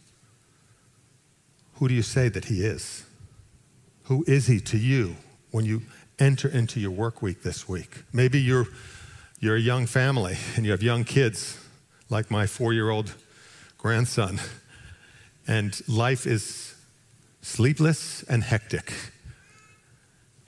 Who 1.74 1.88
do 1.88 1.94
you 1.94 2.02
say 2.02 2.28
that 2.28 2.46
he 2.46 2.64
is? 2.64 3.04
Who 4.04 4.24
is 4.26 4.46
he 4.46 4.60
to 4.60 4.78
you 4.78 5.16
when 5.50 5.64
you 5.64 5.82
enter 6.18 6.48
into 6.48 6.80
your 6.80 6.92
work 6.92 7.20
week 7.22 7.42
this 7.42 7.68
week? 7.68 8.04
Maybe 8.12 8.40
you're, 8.40 8.66
you're 9.40 9.56
a 9.56 9.60
young 9.60 9.86
family 9.86 10.36
and 10.56 10.64
you 10.64 10.70
have 10.70 10.82
young 10.82 11.04
kids, 11.04 11.58
like 12.08 12.30
my 12.30 12.46
four 12.46 12.72
year 12.72 12.90
old 12.90 13.14
grandson, 13.78 14.40
and 15.46 15.80
life 15.88 16.26
is 16.26 16.74
sleepless 17.42 18.22
and 18.24 18.42
hectic. 18.42 18.92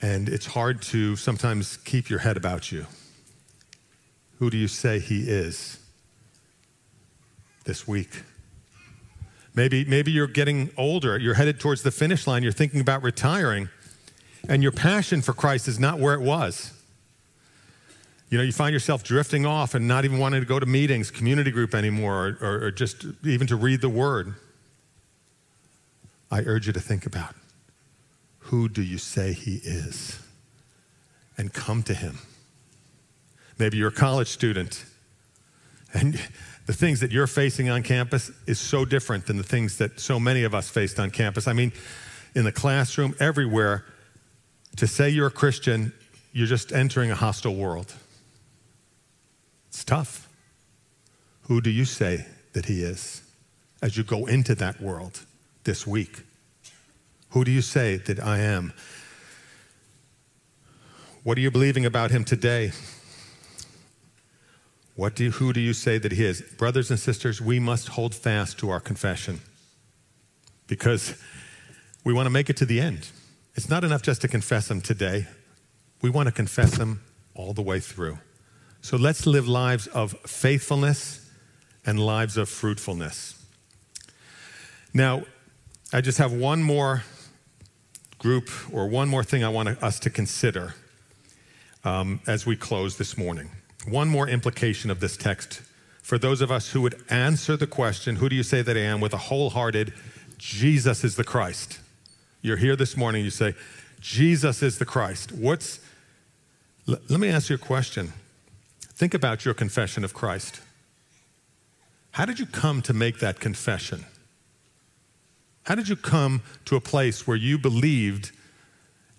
And 0.01 0.29
it's 0.29 0.45
hard 0.45 0.81
to 0.83 1.15
sometimes 1.15 1.77
keep 1.77 2.09
your 2.09 2.19
head 2.19 2.37
about 2.37 2.71
you. 2.71 2.85
Who 4.39 4.49
do 4.49 4.57
you 4.57 4.69
say 4.69 4.99
he 4.99 5.29
is 5.29 5.79
this 7.65 7.87
week? 7.87 8.23
Maybe, 9.53 9.83
maybe 9.83 10.11
you're 10.11 10.27
getting 10.27 10.69
older, 10.77 11.17
you're 11.17 11.33
headed 11.33 11.59
towards 11.59 11.83
the 11.83 11.91
finish 11.91 12.25
line, 12.27 12.43
you're 12.43 12.53
thinking 12.53 12.79
about 12.79 13.03
retiring, 13.03 13.67
and 14.47 14.63
your 14.63 14.71
passion 14.71 15.21
for 15.21 15.33
Christ 15.33 15.67
is 15.67 15.79
not 15.79 15.99
where 15.99 16.13
it 16.13 16.21
was. 16.21 16.78
You 18.29 18.37
know, 18.37 18.43
you 18.43 18.51
find 18.51 18.73
yourself 18.73 19.03
drifting 19.03 19.45
off 19.45 19.73
and 19.73 19.87
not 19.87 20.05
even 20.05 20.19
wanting 20.19 20.41
to 20.41 20.45
go 20.45 20.59
to 20.59 20.65
meetings, 20.65 21.09
community 21.09 21.51
group 21.51 21.73
anymore, 21.73 22.37
or, 22.41 22.47
or, 22.47 22.63
or 22.65 22.71
just 22.71 23.05
even 23.23 23.47
to 23.47 23.55
read 23.55 23.81
the 23.81 23.89
word. 23.89 24.35
I 26.29 26.41
urge 26.41 26.67
you 26.67 26.73
to 26.73 26.79
think 26.79 27.05
about 27.05 27.35
who 28.39 28.69
do 28.69 28.81
you 28.81 28.97
say 28.97 29.33
he 29.33 29.55
is? 29.63 30.19
And 31.37 31.53
come 31.53 31.83
to 31.83 31.93
him. 31.93 32.19
Maybe 33.57 33.77
you're 33.77 33.89
a 33.89 33.91
college 33.91 34.27
student 34.27 34.83
and 35.93 36.19
the 36.65 36.73
things 36.73 36.99
that 36.99 37.11
you're 37.11 37.27
facing 37.27 37.69
on 37.69 37.83
campus 37.83 38.31
is 38.45 38.59
so 38.59 38.85
different 38.85 39.25
than 39.25 39.37
the 39.37 39.43
things 39.43 39.77
that 39.77 39.99
so 39.99 40.19
many 40.19 40.43
of 40.43 40.53
us 40.53 40.69
faced 40.69 40.99
on 40.99 41.09
campus. 41.09 41.47
I 41.47 41.53
mean, 41.53 41.71
in 42.35 42.43
the 42.43 42.51
classroom, 42.51 43.15
everywhere, 43.19 43.85
to 44.77 44.85
say 44.85 45.09
you're 45.09 45.27
a 45.27 45.31
Christian, 45.31 45.91
you're 46.31 46.47
just 46.47 46.71
entering 46.71 47.09
a 47.09 47.15
hostile 47.15 47.55
world. 47.55 47.93
It's 49.69 49.83
tough. 49.83 50.27
Who 51.43 51.61
do 51.61 51.69
you 51.69 51.85
say 51.85 52.25
that 52.53 52.65
he 52.65 52.83
is 52.83 53.23
as 53.81 53.97
you 53.97 54.03
go 54.03 54.25
into 54.25 54.53
that 54.55 54.81
world 54.81 55.21
this 55.63 55.87
week? 55.87 56.23
Who 57.29 57.43
do 57.43 57.51
you 57.51 57.61
say 57.61 57.97
that 57.97 58.19
I 58.19 58.39
am? 58.39 58.73
What 61.23 61.37
are 61.37 61.41
you 61.41 61.51
believing 61.51 61.85
about 61.85 62.11
him 62.11 62.23
today? 62.23 62.71
What 64.95 65.15
do 65.15 65.25
you, 65.25 65.31
who 65.31 65.53
do 65.53 65.59
you 65.59 65.73
say 65.73 65.97
that 65.97 66.11
he 66.11 66.25
is? 66.25 66.41
Brothers 66.41 66.89
and 66.89 66.99
sisters, 66.99 67.39
we 67.39 67.59
must 67.59 67.89
hold 67.89 68.13
fast 68.13 68.57
to 68.59 68.69
our 68.69 68.79
confession 68.79 69.39
because 70.67 71.15
we 72.03 72.13
want 72.13 72.25
to 72.25 72.31
make 72.31 72.49
it 72.49 72.57
to 72.57 72.65
the 72.65 72.81
end. 72.81 73.09
It's 73.55 73.69
not 73.69 73.83
enough 73.83 74.01
just 74.01 74.21
to 74.21 74.27
confess 74.27 74.69
him 74.69 74.81
today. 74.81 75.27
We 76.01 76.09
want 76.09 76.27
to 76.27 76.31
confess 76.31 76.77
him 76.77 77.01
all 77.33 77.53
the 77.53 77.61
way 77.61 77.79
through. 77.79 78.17
So 78.81 78.97
let's 78.97 79.25
live 79.25 79.47
lives 79.47 79.87
of 79.87 80.13
faithfulness 80.25 81.29
and 81.85 81.99
lives 81.99 82.37
of 82.37 82.49
fruitfulness. 82.49 83.35
Now, 84.93 85.23
I 85.93 86.01
just 86.01 86.17
have 86.17 86.31
one 86.31 86.63
more 86.63 87.03
group 88.17 88.49
or 88.71 88.87
one 88.87 89.07
more 89.07 89.23
thing 89.23 89.43
I 89.43 89.49
want 89.49 89.69
us 89.83 89.99
to 90.01 90.09
consider 90.09 90.75
um, 91.83 92.19
as 92.27 92.45
we 92.45 92.55
close 92.55 92.97
this 92.97 93.17
morning. 93.17 93.49
One 93.87 94.07
more 94.07 94.27
implication 94.27 94.89
of 94.91 94.99
this 94.99 95.15
text 95.17 95.61
for 96.09 96.17
those 96.17 96.41
of 96.41 96.51
us 96.51 96.71
who 96.71 96.81
would 96.81 96.99
answer 97.11 97.55
the 97.55 97.67
question, 97.67 98.15
Who 98.15 98.29
do 98.29 98.35
you 98.35 98.41
say 98.41 98.63
that 98.63 98.75
I 98.75 98.79
am? 98.79 98.99
with 98.99 99.13
a 99.13 99.17
wholehearted, 99.17 99.93
Jesus 100.39 101.03
is 101.03 101.15
the 101.15 101.23
Christ. 101.23 101.77
You're 102.41 102.57
here 102.57 102.75
this 102.75 102.97
morning, 102.97 103.23
you 103.23 103.29
say, 103.29 103.53
Jesus 104.01 104.63
is 104.63 104.79
the 104.79 104.85
Christ. 104.85 105.31
What's, 105.31 105.79
let 106.87 107.19
me 107.19 107.29
ask 107.29 107.49
you 107.49 107.57
a 107.57 107.59
question. 107.59 108.11
Think 108.99 109.13
about 109.13 109.45
your 109.45 109.53
confession 109.53 110.03
of 110.03 110.13
Christ. 110.13 110.59
How 112.11 112.25
did 112.25 112.37
you 112.37 112.45
come 112.45 112.81
to 112.81 112.91
make 112.91 113.19
that 113.19 113.39
confession? 113.39 114.03
How 115.63 115.75
did 115.75 115.87
you 115.87 115.95
come 115.95 116.41
to 116.65 116.75
a 116.75 116.81
place 116.81 117.25
where 117.25 117.37
you 117.37 117.57
believed 117.57 118.33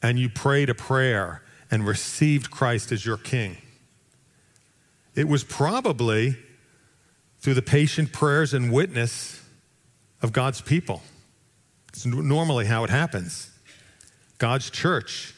and 0.02 0.18
you 0.18 0.28
prayed 0.28 0.68
a 0.68 0.74
prayer 0.74 1.40
and 1.70 1.86
received 1.86 2.50
Christ 2.50 2.92
as 2.92 3.06
your 3.06 3.16
king? 3.16 3.56
It 5.14 5.26
was 5.26 5.44
probably 5.44 6.36
through 7.38 7.54
the 7.54 7.62
patient 7.62 8.12
prayers 8.12 8.52
and 8.52 8.70
witness 8.70 9.42
of 10.20 10.30
God's 10.32 10.60
people. 10.60 11.00
It's 11.88 12.04
normally 12.04 12.66
how 12.66 12.84
it 12.84 12.90
happens. 12.90 13.50
God's 14.36 14.68
church. 14.68 15.32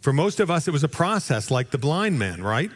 For 0.00 0.14
most 0.14 0.40
of 0.40 0.50
us, 0.50 0.66
it 0.66 0.70
was 0.70 0.82
a 0.82 0.88
process 0.88 1.50
like 1.50 1.72
the 1.72 1.78
blind 1.78 2.18
man, 2.18 2.42
right? 2.42 2.70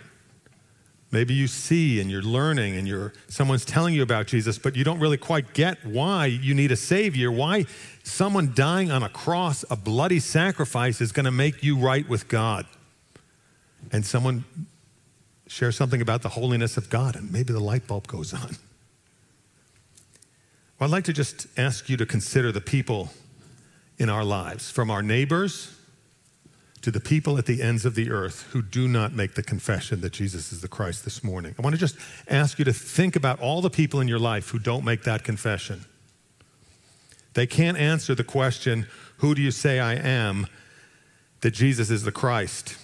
Maybe 1.12 1.34
you 1.34 1.46
see 1.46 2.00
and 2.00 2.10
you're 2.10 2.22
learning 2.22 2.76
and 2.76 2.88
you're 2.88 3.12
someone's 3.28 3.66
telling 3.66 3.94
you 3.94 4.02
about 4.02 4.26
Jesus, 4.26 4.58
but 4.58 4.74
you 4.74 4.82
don't 4.82 4.98
really 4.98 5.18
quite 5.18 5.52
get 5.52 5.84
why 5.84 6.24
you 6.24 6.54
need 6.54 6.72
a 6.72 6.76
savior, 6.76 7.30
why 7.30 7.66
someone 8.02 8.52
dying 8.54 8.90
on 8.90 9.02
a 9.02 9.10
cross, 9.10 9.62
a 9.70 9.76
bloody 9.76 10.18
sacrifice 10.18 11.02
is 11.02 11.12
going 11.12 11.26
to 11.26 11.30
make 11.30 11.62
you 11.62 11.76
right 11.76 12.08
with 12.08 12.28
God. 12.28 12.64
And 13.92 14.06
someone 14.06 14.46
shares 15.46 15.76
something 15.76 16.00
about 16.00 16.22
the 16.22 16.30
holiness 16.30 16.78
of 16.78 16.88
God 16.88 17.14
and 17.14 17.30
maybe 17.30 17.52
the 17.52 17.60
light 17.60 17.86
bulb 17.86 18.06
goes 18.06 18.32
on. 18.32 18.56
Well, 20.78 20.88
I'd 20.88 20.90
like 20.90 21.04
to 21.04 21.12
just 21.12 21.46
ask 21.58 21.90
you 21.90 21.98
to 21.98 22.06
consider 22.06 22.52
the 22.52 22.62
people 22.62 23.10
in 23.98 24.08
our 24.08 24.24
lives, 24.24 24.70
from 24.70 24.90
our 24.90 25.02
neighbors 25.02 25.76
to 26.82 26.90
the 26.90 27.00
people 27.00 27.38
at 27.38 27.46
the 27.46 27.62
ends 27.62 27.84
of 27.84 27.94
the 27.94 28.10
earth 28.10 28.46
who 28.50 28.60
do 28.60 28.88
not 28.88 29.12
make 29.12 29.34
the 29.34 29.42
confession 29.42 30.00
that 30.00 30.12
Jesus 30.12 30.52
is 30.52 30.60
the 30.60 30.68
Christ 30.68 31.04
this 31.04 31.22
morning. 31.22 31.54
I 31.58 31.62
want 31.62 31.74
to 31.74 31.80
just 31.80 31.96
ask 32.28 32.58
you 32.58 32.64
to 32.64 32.72
think 32.72 33.16
about 33.16 33.40
all 33.40 33.60
the 33.60 33.70
people 33.70 34.00
in 34.00 34.08
your 34.08 34.18
life 34.18 34.48
who 34.48 34.58
don't 34.58 34.84
make 34.84 35.04
that 35.04 35.22
confession. 35.22 35.84
They 37.34 37.46
can't 37.46 37.78
answer 37.78 38.14
the 38.14 38.24
question, 38.24 38.86
Who 39.18 39.34
do 39.34 39.40
you 39.40 39.50
say 39.50 39.80
I 39.80 39.94
am? 39.94 40.46
that 41.42 41.52
Jesus 41.52 41.90
is 41.90 42.04
the 42.04 42.12
Christ. 42.12 42.76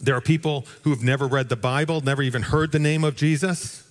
There 0.00 0.14
are 0.14 0.20
people 0.20 0.66
who 0.82 0.90
have 0.90 1.02
never 1.02 1.26
read 1.26 1.48
the 1.48 1.56
Bible, 1.56 2.00
never 2.00 2.22
even 2.22 2.42
heard 2.42 2.72
the 2.72 2.78
name 2.78 3.04
of 3.04 3.16
Jesus. 3.16 3.82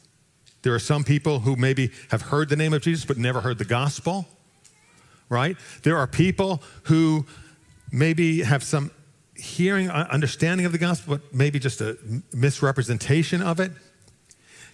There 0.63 0.73
are 0.73 0.79
some 0.79 1.03
people 1.03 1.41
who 1.41 1.55
maybe 1.55 1.91
have 2.09 2.23
heard 2.23 2.49
the 2.49 2.55
name 2.55 2.73
of 2.73 2.81
Jesus 2.81 3.05
but 3.05 3.17
never 3.17 3.41
heard 3.41 3.57
the 3.57 3.65
gospel, 3.65 4.27
right? 5.29 5.57
There 5.83 5.97
are 5.97 6.07
people 6.07 6.63
who 6.83 7.25
maybe 7.91 8.43
have 8.43 8.63
some 8.63 8.91
hearing, 9.45 9.89
uh, 9.89 10.07
understanding 10.11 10.65
of 10.65 10.71
the 10.71 10.77
gospel, 10.77 11.17
but 11.17 11.33
maybe 11.33 11.59
just 11.59 11.81
a 11.81 11.97
misrepresentation 12.33 13.41
of 13.41 13.59
it. 13.59 13.71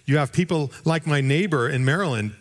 You 0.06 0.16
have 0.16 0.32
people 0.32 0.72
like 0.84 1.06
my 1.06 1.20
neighbor 1.20 1.68
in 1.68 1.84
Maryland 1.84 2.34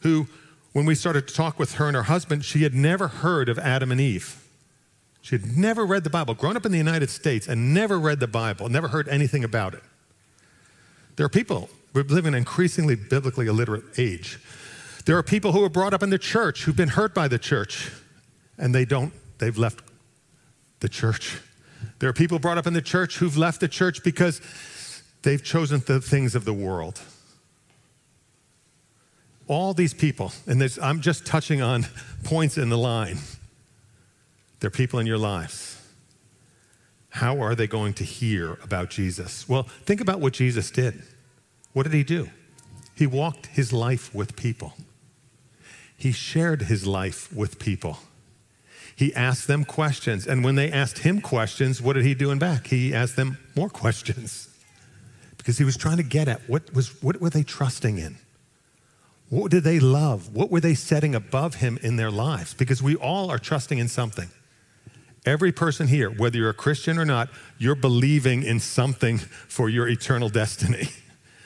who, 0.00 0.26
when 0.72 0.86
we 0.86 0.94
started 0.94 1.28
to 1.28 1.34
talk 1.34 1.58
with 1.58 1.74
her 1.74 1.86
and 1.86 1.96
her 1.96 2.04
husband, 2.04 2.44
she 2.44 2.62
had 2.62 2.74
never 2.74 3.08
heard 3.08 3.48
of 3.48 3.58
Adam 3.58 3.92
and 3.92 4.00
Eve. 4.00 4.42
She 5.22 5.36
had 5.36 5.56
never 5.56 5.84
read 5.84 6.04
the 6.04 6.10
Bible, 6.10 6.34
grown 6.34 6.56
up 6.56 6.64
in 6.64 6.72
the 6.72 6.78
United 6.78 7.10
States 7.10 7.48
and 7.48 7.74
never 7.74 7.98
read 7.98 8.20
the 8.20 8.28
Bible, 8.28 8.68
never 8.68 8.88
heard 8.88 9.08
anything 9.08 9.42
about 9.42 9.74
it. 9.74 9.82
There 11.16 11.26
are 11.26 11.30
people, 11.30 11.68
we 11.94 12.02
live 12.02 12.26
in 12.26 12.34
an 12.34 12.38
increasingly 12.38 12.94
biblically 12.94 13.46
illiterate 13.46 13.98
age. 13.98 14.38
There 15.04 15.16
are 15.16 15.22
people 15.22 15.52
who 15.52 15.60
were 15.60 15.68
brought 15.68 15.94
up 15.94 16.02
in 16.02 16.10
the 16.10 16.18
church 16.18 16.64
who've 16.64 16.76
been 16.76 16.90
hurt 16.90 17.14
by 17.14 17.28
the 17.28 17.38
church 17.38 17.90
and 18.58 18.74
they 18.74 18.84
don't, 18.84 19.12
they've 19.38 19.56
left 19.56 19.82
the 20.80 20.88
church. 20.88 21.40
There 21.98 22.08
are 22.08 22.12
people 22.12 22.38
brought 22.38 22.58
up 22.58 22.66
in 22.66 22.72
the 22.72 22.82
church 22.82 23.18
who've 23.18 23.36
left 23.36 23.60
the 23.60 23.68
church 23.68 24.02
because 24.02 24.40
they've 25.22 25.42
chosen 25.42 25.82
the 25.86 26.00
things 26.00 26.34
of 26.34 26.44
the 26.44 26.52
world. 26.52 27.00
All 29.48 29.74
these 29.74 29.94
people, 29.94 30.32
and 30.46 30.60
this, 30.60 30.78
I'm 30.78 31.00
just 31.00 31.24
touching 31.24 31.62
on 31.62 31.86
points 32.24 32.58
in 32.58 32.68
the 32.68 32.78
line, 32.78 33.18
they're 34.60 34.70
people 34.70 34.98
in 34.98 35.06
your 35.06 35.18
lives. 35.18 35.72
how 37.10 37.40
are 37.40 37.54
they 37.54 37.66
going 37.66 37.94
to 37.94 38.04
hear 38.04 38.58
about 38.62 38.90
Jesus? 38.90 39.48
Well, 39.48 39.62
think 39.84 40.00
about 40.02 40.20
what 40.20 40.34
Jesus 40.34 40.70
did. 40.70 41.02
What 41.72 41.84
did 41.84 41.94
he 41.94 42.04
do? 42.04 42.28
He 42.94 43.06
walked 43.06 43.46
his 43.46 43.72
life 43.72 44.14
with 44.14 44.36
people, 44.36 44.74
he 45.96 46.12
shared 46.12 46.62
his 46.62 46.86
life 46.86 47.32
with 47.32 47.58
people. 47.58 47.98
He 48.96 49.14
asked 49.14 49.46
them 49.46 49.64
questions. 49.64 50.26
And 50.26 50.42
when 50.42 50.54
they 50.54 50.72
asked 50.72 50.98
him 50.98 51.20
questions, 51.20 51.82
what 51.82 51.92
did 51.92 52.04
he 52.04 52.14
do 52.14 52.30
in 52.30 52.38
back? 52.38 52.66
He 52.68 52.94
asked 52.94 53.14
them 53.14 53.38
more 53.54 53.68
questions 53.68 54.48
because 55.36 55.58
he 55.58 55.64
was 55.64 55.76
trying 55.76 55.98
to 55.98 56.02
get 56.02 56.28
at 56.28 56.48
what, 56.48 56.74
was, 56.74 57.02
what 57.02 57.20
were 57.20 57.30
they 57.30 57.42
trusting 57.42 57.98
in? 57.98 58.16
What 59.28 59.50
did 59.50 59.64
they 59.64 59.80
love? 59.80 60.34
What 60.34 60.50
were 60.50 60.60
they 60.60 60.74
setting 60.74 61.14
above 61.14 61.56
him 61.56 61.78
in 61.82 61.96
their 61.96 62.10
lives? 62.10 62.54
Because 62.54 62.82
we 62.82 62.96
all 62.96 63.30
are 63.30 63.38
trusting 63.38 63.78
in 63.78 63.88
something. 63.88 64.30
Every 65.26 65.52
person 65.52 65.88
here, 65.88 66.08
whether 66.08 66.38
you're 66.38 66.50
a 66.50 66.54
Christian 66.54 66.98
or 66.98 67.04
not, 67.04 67.28
you're 67.58 67.74
believing 67.74 68.44
in 68.44 68.60
something 68.60 69.18
for 69.48 69.68
your 69.68 69.88
eternal 69.88 70.28
destiny. 70.30 70.88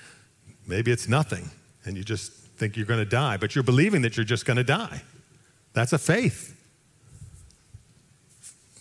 Maybe 0.67 0.93
it's 0.93 1.09
nothing, 1.09 1.51
and 1.85 1.97
you 1.97 2.05
just 2.05 2.31
think 2.31 2.77
you're 2.77 2.87
going 2.87 3.01
to 3.01 3.11
die, 3.11 3.39
but 3.39 3.55
you're 3.57 3.65
believing 3.65 4.03
that 4.03 4.17
you're 4.17 4.25
just 4.25 4.45
going 4.45 4.59
to 4.59 4.65
die. 4.65 5.03
That's 5.73 5.93
a 5.93 5.99
faith. 5.99 6.55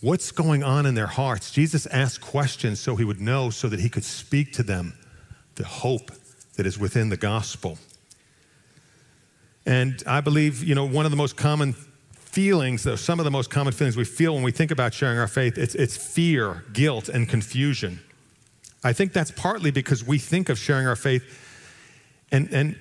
What's 0.00 0.32
going 0.32 0.62
on 0.62 0.86
in 0.86 0.94
their 0.94 1.06
hearts? 1.06 1.50
Jesus 1.50 1.86
asked 1.86 2.22
questions 2.22 2.80
so 2.80 2.96
he 2.96 3.04
would 3.04 3.20
know, 3.20 3.50
so 3.50 3.68
that 3.68 3.80
he 3.80 3.88
could 3.88 4.04
speak 4.04 4.52
to 4.54 4.62
them 4.62 4.94
the 5.56 5.64
hope 5.64 6.10
that 6.56 6.66
is 6.66 6.78
within 6.78 7.10
the 7.10 7.16
gospel. 7.16 7.78
And 9.66 10.02
I 10.06 10.20
believe, 10.22 10.64
you 10.64 10.74
know, 10.74 10.86
one 10.86 11.04
of 11.04 11.10
the 11.10 11.16
most 11.16 11.36
common 11.36 11.74
feelings, 12.12 12.82
though, 12.82 12.96
some 12.96 13.18
of 13.20 13.24
the 13.24 13.30
most 13.30 13.50
common 13.50 13.72
feelings 13.74 13.96
we 13.96 14.04
feel 14.04 14.34
when 14.34 14.42
we 14.42 14.52
think 14.52 14.70
about 14.70 14.94
sharing 14.94 15.18
our 15.18 15.28
faith, 15.28 15.58
it's, 15.58 15.74
it's 15.74 15.96
fear, 15.96 16.64
guilt, 16.72 17.08
and 17.08 17.28
confusion. 17.28 18.00
I 18.82 18.94
think 18.94 19.12
that's 19.12 19.30
partly 19.30 19.70
because 19.70 20.02
we 20.02 20.18
think 20.18 20.48
of 20.48 20.58
sharing 20.58 20.86
our 20.86 20.96
faith 20.96 21.24
and, 22.32 22.48
and 22.52 22.78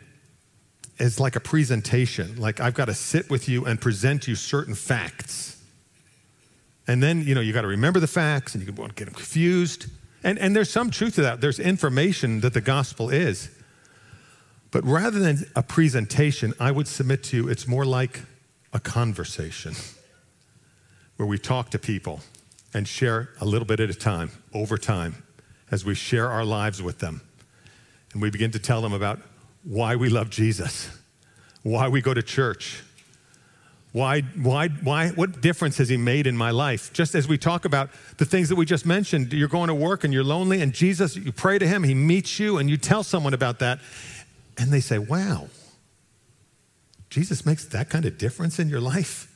as 0.99 1.19
like 1.19 1.35
a 1.35 1.39
presentation, 1.39 2.39
like 2.39 2.59
I've 2.59 2.73
got 2.73 2.85
to 2.85 2.93
sit 2.93 3.29
with 3.29 3.49
you 3.49 3.65
and 3.65 3.79
present 3.81 4.27
you 4.27 4.35
certain 4.35 4.75
facts. 4.75 5.58
And 6.89 7.03
then, 7.03 7.23
you 7.23 7.35
know, 7.35 7.41
you 7.41 7.53
got 7.53 7.61
to 7.61 7.67
remember 7.67 7.99
the 7.99 8.07
facts 8.07 8.55
and 8.55 8.65
you 8.65 8.73
can 8.73 8.87
get 8.87 9.05
them 9.05 9.13
confused. 9.13 9.85
And, 10.23 10.39
and 10.39 10.55
there's 10.55 10.71
some 10.71 10.89
truth 10.89 11.15
to 11.15 11.21
that. 11.21 11.39
There's 11.39 11.59
information 11.59 12.39
that 12.39 12.55
the 12.55 12.61
gospel 12.61 13.11
is. 13.11 13.55
But 14.71 14.83
rather 14.85 15.19
than 15.19 15.45
a 15.55 15.61
presentation, 15.61 16.51
I 16.59 16.71
would 16.71 16.87
submit 16.87 17.21
to 17.25 17.37
you 17.37 17.47
it's 17.47 17.67
more 17.67 17.85
like 17.85 18.21
a 18.73 18.79
conversation 18.79 19.75
where 21.17 21.27
we 21.27 21.37
talk 21.37 21.69
to 21.69 21.77
people 21.77 22.21
and 22.73 22.87
share 22.87 23.29
a 23.39 23.45
little 23.45 23.67
bit 23.67 23.79
at 23.79 23.91
a 23.91 23.93
time, 23.93 24.31
over 24.51 24.75
time, 24.75 25.23
as 25.69 25.85
we 25.85 25.93
share 25.93 26.31
our 26.31 26.43
lives 26.43 26.81
with 26.81 26.97
them. 26.97 27.21
And 28.13 28.21
we 28.21 28.31
begin 28.31 28.49
to 28.49 28.59
tell 28.59 28.81
them 28.81 28.93
about 28.93 29.19
why 29.63 29.95
we 29.95 30.09
love 30.09 30.31
Jesus, 30.31 30.89
why 31.61 31.87
we 31.87 32.01
go 32.01 32.15
to 32.15 32.23
church, 32.23 32.81
why, 33.91 34.21
why, 34.21 34.67
why, 34.67 35.09
what 35.09 35.41
difference 35.41 35.77
has 35.79 35.89
he 35.89 35.97
made 35.97 36.27
in 36.27 36.37
my 36.37 36.51
life? 36.51 36.93
Just 36.93 37.15
as 37.15 37.27
we 37.27 37.39
talk 37.39 37.65
about 37.65 37.89
the 38.17 38.25
things 38.25 38.49
that 38.49 38.55
we 38.55 38.65
just 38.65 38.85
mentioned, 38.85 39.33
you're 39.33 39.47
going 39.47 39.67
to 39.67 39.73
work 39.73 40.03
and 40.03 40.13
you're 40.13 40.23
lonely, 40.23 40.61
and 40.61 40.73
Jesus, 40.73 41.15
you 41.15 41.31
pray 41.31 41.57
to 41.57 41.67
him, 41.67 41.83
he 41.83 41.95
meets 41.95 42.39
you, 42.39 42.59
and 42.59 42.69
you 42.69 42.77
tell 42.77 43.03
someone 43.03 43.33
about 43.33 43.59
that, 43.59 43.79
and 44.59 44.71
they 44.71 44.79
say, 44.79 44.99
Wow, 44.99 45.47
Jesus 47.09 47.45
makes 47.47 47.65
that 47.65 47.89
kind 47.89 48.05
of 48.05 48.19
difference 48.19 48.59
in 48.59 48.69
your 48.69 48.81
life? 48.81 49.35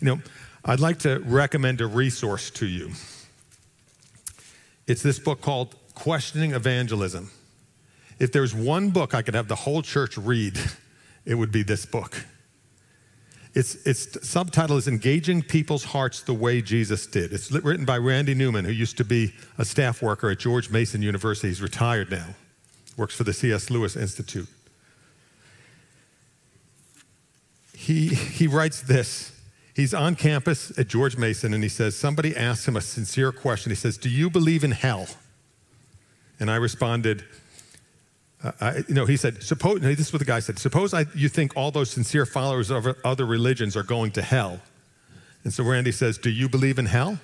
You 0.00 0.08
know, 0.08 0.20
I'd 0.64 0.80
like 0.80 0.98
to 1.00 1.20
recommend 1.20 1.80
a 1.80 1.86
resource 1.86 2.50
to 2.50 2.66
you. 2.66 2.90
It's 4.86 5.02
this 5.02 5.18
book 5.18 5.40
called 5.40 5.74
Questioning 5.94 6.52
Evangelism. 6.52 7.30
If 8.18 8.32
there's 8.32 8.54
one 8.54 8.90
book 8.90 9.14
I 9.14 9.22
could 9.22 9.34
have 9.34 9.48
the 9.48 9.56
whole 9.56 9.80
church 9.80 10.18
read, 10.18 10.58
it 11.24 11.36
would 11.36 11.52
be 11.52 11.62
this 11.62 11.86
book. 11.86 12.26
Its, 13.54 13.74
its 13.86 14.26
subtitle 14.26 14.78
is 14.78 14.88
Engaging 14.88 15.42
People's 15.42 15.84
Hearts 15.84 16.22
the 16.22 16.32
Way 16.32 16.62
Jesus 16.62 17.06
Did. 17.06 17.32
It's 17.32 17.50
written 17.50 17.84
by 17.84 17.98
Randy 17.98 18.34
Newman, 18.34 18.64
who 18.64 18.72
used 18.72 18.96
to 18.96 19.04
be 19.04 19.34
a 19.58 19.64
staff 19.64 20.00
worker 20.00 20.30
at 20.30 20.38
George 20.38 20.70
Mason 20.70 21.02
University. 21.02 21.48
He's 21.48 21.60
retired 21.60 22.10
now, 22.10 22.28
works 22.96 23.14
for 23.14 23.24
the 23.24 23.32
C.S. 23.32 23.68
Lewis 23.68 23.94
Institute. 23.94 24.48
he, 27.82 28.08
he 28.08 28.46
writes 28.46 28.80
this. 28.80 29.32
He's 29.74 29.92
on 29.92 30.14
campus 30.14 30.76
at 30.78 30.86
George 30.86 31.16
Mason 31.16 31.52
and 31.52 31.62
he 31.62 31.68
says, 31.68 31.96
Somebody 31.96 32.36
asks 32.36 32.68
him 32.68 32.76
a 32.76 32.80
sincere 32.80 33.32
question. 33.32 33.70
He 33.70 33.76
says, 33.76 33.96
Do 33.98 34.08
you 34.08 34.30
believe 34.30 34.62
in 34.62 34.70
hell? 34.70 35.08
And 36.38 36.50
I 36.50 36.56
responded, 36.56 37.24
uh, 38.42 38.52
I, 38.60 38.76
you 38.88 38.94
know, 38.94 39.06
he 39.06 39.16
said, 39.16 39.42
suppose, 39.42 39.80
this 39.80 40.00
is 40.00 40.12
what 40.12 40.18
the 40.18 40.24
guy 40.24 40.40
said, 40.40 40.58
suppose 40.58 40.92
I, 40.92 41.06
you 41.14 41.28
think 41.28 41.56
all 41.56 41.70
those 41.70 41.90
sincere 41.90 42.26
followers 42.26 42.70
of 42.70 42.86
other 43.04 43.24
religions 43.24 43.76
are 43.76 43.82
going 43.82 44.10
to 44.12 44.22
hell. 44.22 44.60
And 45.44 45.52
so 45.52 45.64
Randy 45.64 45.92
says, 45.92 46.18
Do 46.18 46.30
you 46.30 46.48
believe 46.48 46.78
in 46.78 46.86
hell? 46.86 47.18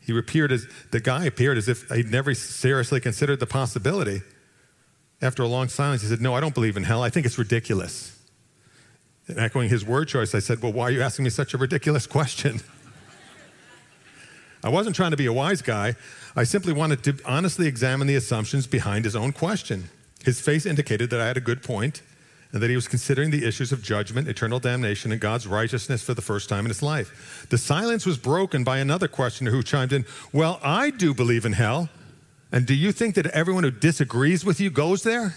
He 0.00 0.16
appeared 0.16 0.50
as, 0.50 0.66
the 0.90 1.00
guy 1.00 1.24
appeared 1.26 1.58
as 1.58 1.68
if 1.68 1.88
he'd 1.90 2.10
never 2.10 2.34
seriously 2.34 3.00
considered 3.00 3.38
the 3.38 3.46
possibility. 3.46 4.22
After 5.20 5.44
a 5.44 5.46
long 5.46 5.68
silence, 5.68 6.02
he 6.02 6.08
said, 6.08 6.20
No, 6.20 6.34
I 6.34 6.40
don't 6.40 6.54
believe 6.54 6.76
in 6.76 6.82
hell. 6.82 7.02
I 7.02 7.10
think 7.10 7.26
it's 7.26 7.38
ridiculous. 7.38 8.18
And 9.28 9.38
echoing 9.38 9.68
his 9.68 9.84
word 9.84 10.08
choice, 10.08 10.34
I 10.34 10.40
said, 10.40 10.60
Well, 10.60 10.72
why 10.72 10.84
are 10.84 10.90
you 10.90 11.02
asking 11.02 11.24
me 11.24 11.30
such 11.30 11.54
a 11.54 11.58
ridiculous 11.58 12.06
question? 12.06 12.60
I 14.64 14.68
wasn't 14.68 14.96
trying 14.96 15.12
to 15.12 15.16
be 15.16 15.26
a 15.26 15.32
wise 15.32 15.62
guy. 15.62 15.94
I 16.34 16.44
simply 16.44 16.72
wanted 16.72 17.04
to 17.04 17.18
honestly 17.24 17.66
examine 17.66 18.06
the 18.08 18.16
assumptions 18.16 18.66
behind 18.66 19.04
his 19.04 19.14
own 19.14 19.32
question. 19.32 19.88
His 20.24 20.40
face 20.40 20.66
indicated 20.66 21.10
that 21.10 21.20
I 21.20 21.26
had 21.26 21.36
a 21.36 21.40
good 21.40 21.62
point 21.62 22.02
and 22.52 22.62
that 22.62 22.68
he 22.68 22.76
was 22.76 22.86
considering 22.86 23.30
the 23.30 23.46
issues 23.46 23.72
of 23.72 23.82
judgment, 23.82 24.28
eternal 24.28 24.60
damnation, 24.60 25.10
and 25.10 25.20
God's 25.20 25.46
righteousness 25.46 26.02
for 26.02 26.14
the 26.14 26.22
first 26.22 26.48
time 26.48 26.66
in 26.66 26.70
his 26.70 26.82
life. 26.82 27.46
The 27.48 27.56
silence 27.56 28.04
was 28.04 28.18
broken 28.18 28.62
by 28.62 28.78
another 28.78 29.08
questioner 29.08 29.50
who 29.50 29.62
chimed 29.62 29.92
in, 29.92 30.04
Well, 30.32 30.60
I 30.62 30.90
do 30.90 31.14
believe 31.14 31.46
in 31.46 31.54
hell. 31.54 31.88
And 32.52 32.66
do 32.66 32.74
you 32.74 32.92
think 32.92 33.14
that 33.14 33.26
everyone 33.28 33.64
who 33.64 33.70
disagrees 33.70 34.44
with 34.44 34.60
you 34.60 34.68
goes 34.68 35.02
there? 35.02 35.34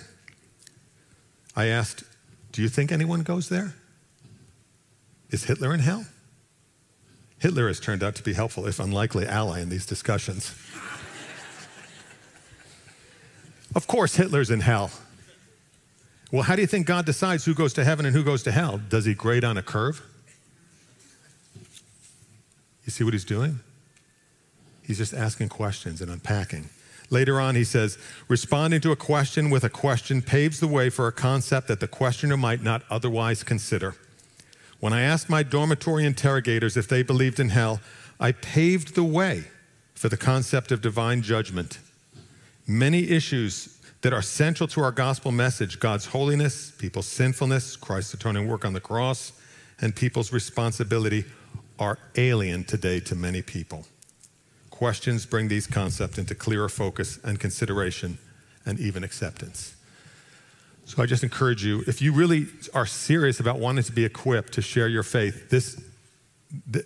I 1.55 1.67
asked, 1.67 2.03
do 2.55 2.61
you 2.61 2.69
think 2.69 2.89
anyone 2.89 3.23
goes 3.23 3.49
there? 3.49 3.73
Is 5.29 5.43
Hitler 5.43 5.73
in 5.73 5.81
hell? 5.81 6.05
Hitler 7.37 7.67
has 7.67 7.81
turned 7.81 8.01
out 8.01 8.15
to 8.15 8.23
be 8.23 8.31
helpful, 8.31 8.65
if 8.65 8.79
unlikely, 8.79 9.25
ally 9.27 9.59
in 9.59 9.67
these 9.67 9.85
discussions. 9.85 10.55
Of 13.75 13.87
course, 13.87 14.15
Hitler's 14.15 14.49
in 14.49 14.61
hell. 14.61 14.91
Well, 16.31 16.43
how 16.43 16.55
do 16.55 16.61
you 16.61 16.67
think 16.67 16.87
God 16.87 17.05
decides 17.05 17.45
who 17.45 17.53
goes 17.53 17.73
to 17.73 17.83
heaven 17.83 18.05
and 18.05 18.15
who 18.15 18.23
goes 18.23 18.43
to 18.43 18.51
hell? 18.51 18.81
Does 18.89 19.05
he 19.05 19.13
grade 19.13 19.43
on 19.43 19.57
a 19.57 19.61
curve? 19.61 20.01
You 22.85 22.91
see 22.91 23.03
what 23.03 23.13
he's 23.13 23.25
doing? 23.25 23.59
He's 24.83 24.97
just 24.97 25.13
asking 25.13 25.49
questions 25.49 26.01
and 26.01 26.11
unpacking. 26.11 26.69
Later 27.09 27.39
on, 27.39 27.55
he 27.55 27.63
says, 27.63 27.97
responding 28.27 28.81
to 28.81 28.91
a 28.91 28.95
question 28.95 29.49
with 29.49 29.63
a 29.63 29.69
question 29.69 30.21
paves 30.21 30.59
the 30.59 30.67
way 30.67 30.89
for 30.89 31.07
a 31.07 31.11
concept 31.11 31.67
that 31.67 31.79
the 31.79 31.87
questioner 31.87 32.37
might 32.37 32.63
not 32.63 32.83
otherwise 32.89 33.43
consider. 33.43 33.95
When 34.79 34.93
I 34.93 35.01
asked 35.01 35.29
my 35.29 35.43
dormitory 35.43 36.05
interrogators 36.05 36.77
if 36.77 36.87
they 36.87 37.03
believed 37.03 37.39
in 37.39 37.49
hell, 37.49 37.79
I 38.19 38.31
paved 38.31 38.95
the 38.95 39.03
way 39.03 39.45
for 39.93 40.09
the 40.09 40.17
concept 40.17 40.71
of 40.71 40.81
divine 40.81 41.21
judgment. 41.21 41.79
Many 42.67 43.09
issues 43.09 43.79
that 44.01 44.13
are 44.13 44.21
central 44.21 44.67
to 44.69 44.81
our 44.81 44.91
gospel 44.91 45.31
message 45.31 45.79
God's 45.79 46.07
holiness, 46.07 46.71
people's 46.71 47.07
sinfulness, 47.07 47.75
Christ's 47.75 48.13
atoning 48.15 48.47
work 48.47 48.65
on 48.65 48.73
the 48.73 48.79
cross, 48.79 49.33
and 49.81 49.95
people's 49.95 50.31
responsibility 50.31 51.25
are 51.79 51.99
alien 52.15 52.63
today 52.63 52.99
to 53.01 53.15
many 53.15 53.41
people. 53.41 53.85
Questions 54.69 55.25
bring 55.25 55.47
these 55.47 55.67
concepts 55.67 56.17
into 56.17 56.35
clearer 56.35 56.69
focus 56.69 57.19
and 57.23 57.39
consideration 57.39 58.17
and 58.65 58.79
even 58.79 59.03
acceptance. 59.03 59.75
So 60.85 61.01
I 61.01 61.05
just 61.05 61.23
encourage 61.23 61.63
you, 61.65 61.83
if 61.87 62.01
you 62.01 62.13
really 62.13 62.47
are 62.73 62.85
serious 62.85 63.39
about 63.39 63.59
wanting 63.59 63.83
to 63.85 63.91
be 63.91 64.05
equipped 64.05 64.53
to 64.53 64.61
share 64.61 64.87
your 64.87 65.03
faith, 65.03 65.49
this, 65.49 65.81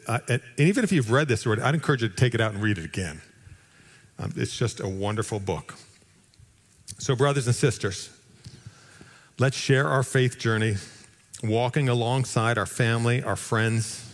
uh, 0.08 0.20
and 0.30 0.42
even 0.58 0.84
if 0.84 0.92
you've 0.92 1.12
read 1.12 1.28
this 1.28 1.46
already, 1.46 1.62
I'd 1.62 1.76
encourage 1.76 2.02
you 2.02 2.10
to 2.10 2.16
take 2.16 2.34
it 2.34 2.42
out 2.42 2.54
and 2.54 2.64
read 2.64 2.78
it 2.78 2.86
again. 2.86 3.22
Um, 4.20 4.34
it's 4.36 4.58
just 4.58 4.80
a 4.80 4.88
wonderful 4.88 5.40
book. 5.40 5.76
So, 6.98 7.16
brothers 7.16 7.48
and 7.48 7.56
sisters, 7.56 8.10
let's 9.40 9.56
share 9.58 9.88
our 9.88 10.04
faith 10.04 10.38
journey, 10.38 10.76
walking 11.42 11.88
alongside 11.88 12.58
our 12.58 12.66
family, 12.66 13.24
our 13.24 13.38
friends, 13.38 14.14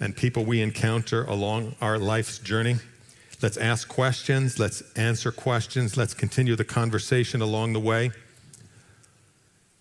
and 0.00 0.16
people 0.16 0.44
we 0.44 0.62
encounter 0.62 1.24
along 1.24 1.74
our 1.80 1.98
life's 1.98 2.38
journey. 2.38 2.76
Let's 3.42 3.56
ask 3.56 3.86
questions, 3.86 4.58
let's 4.58 4.82
answer 4.96 5.30
questions, 5.30 5.96
let's 5.96 6.14
continue 6.14 6.56
the 6.56 6.64
conversation 6.64 7.40
along 7.42 7.74
the 7.74 7.80
way 7.80 8.10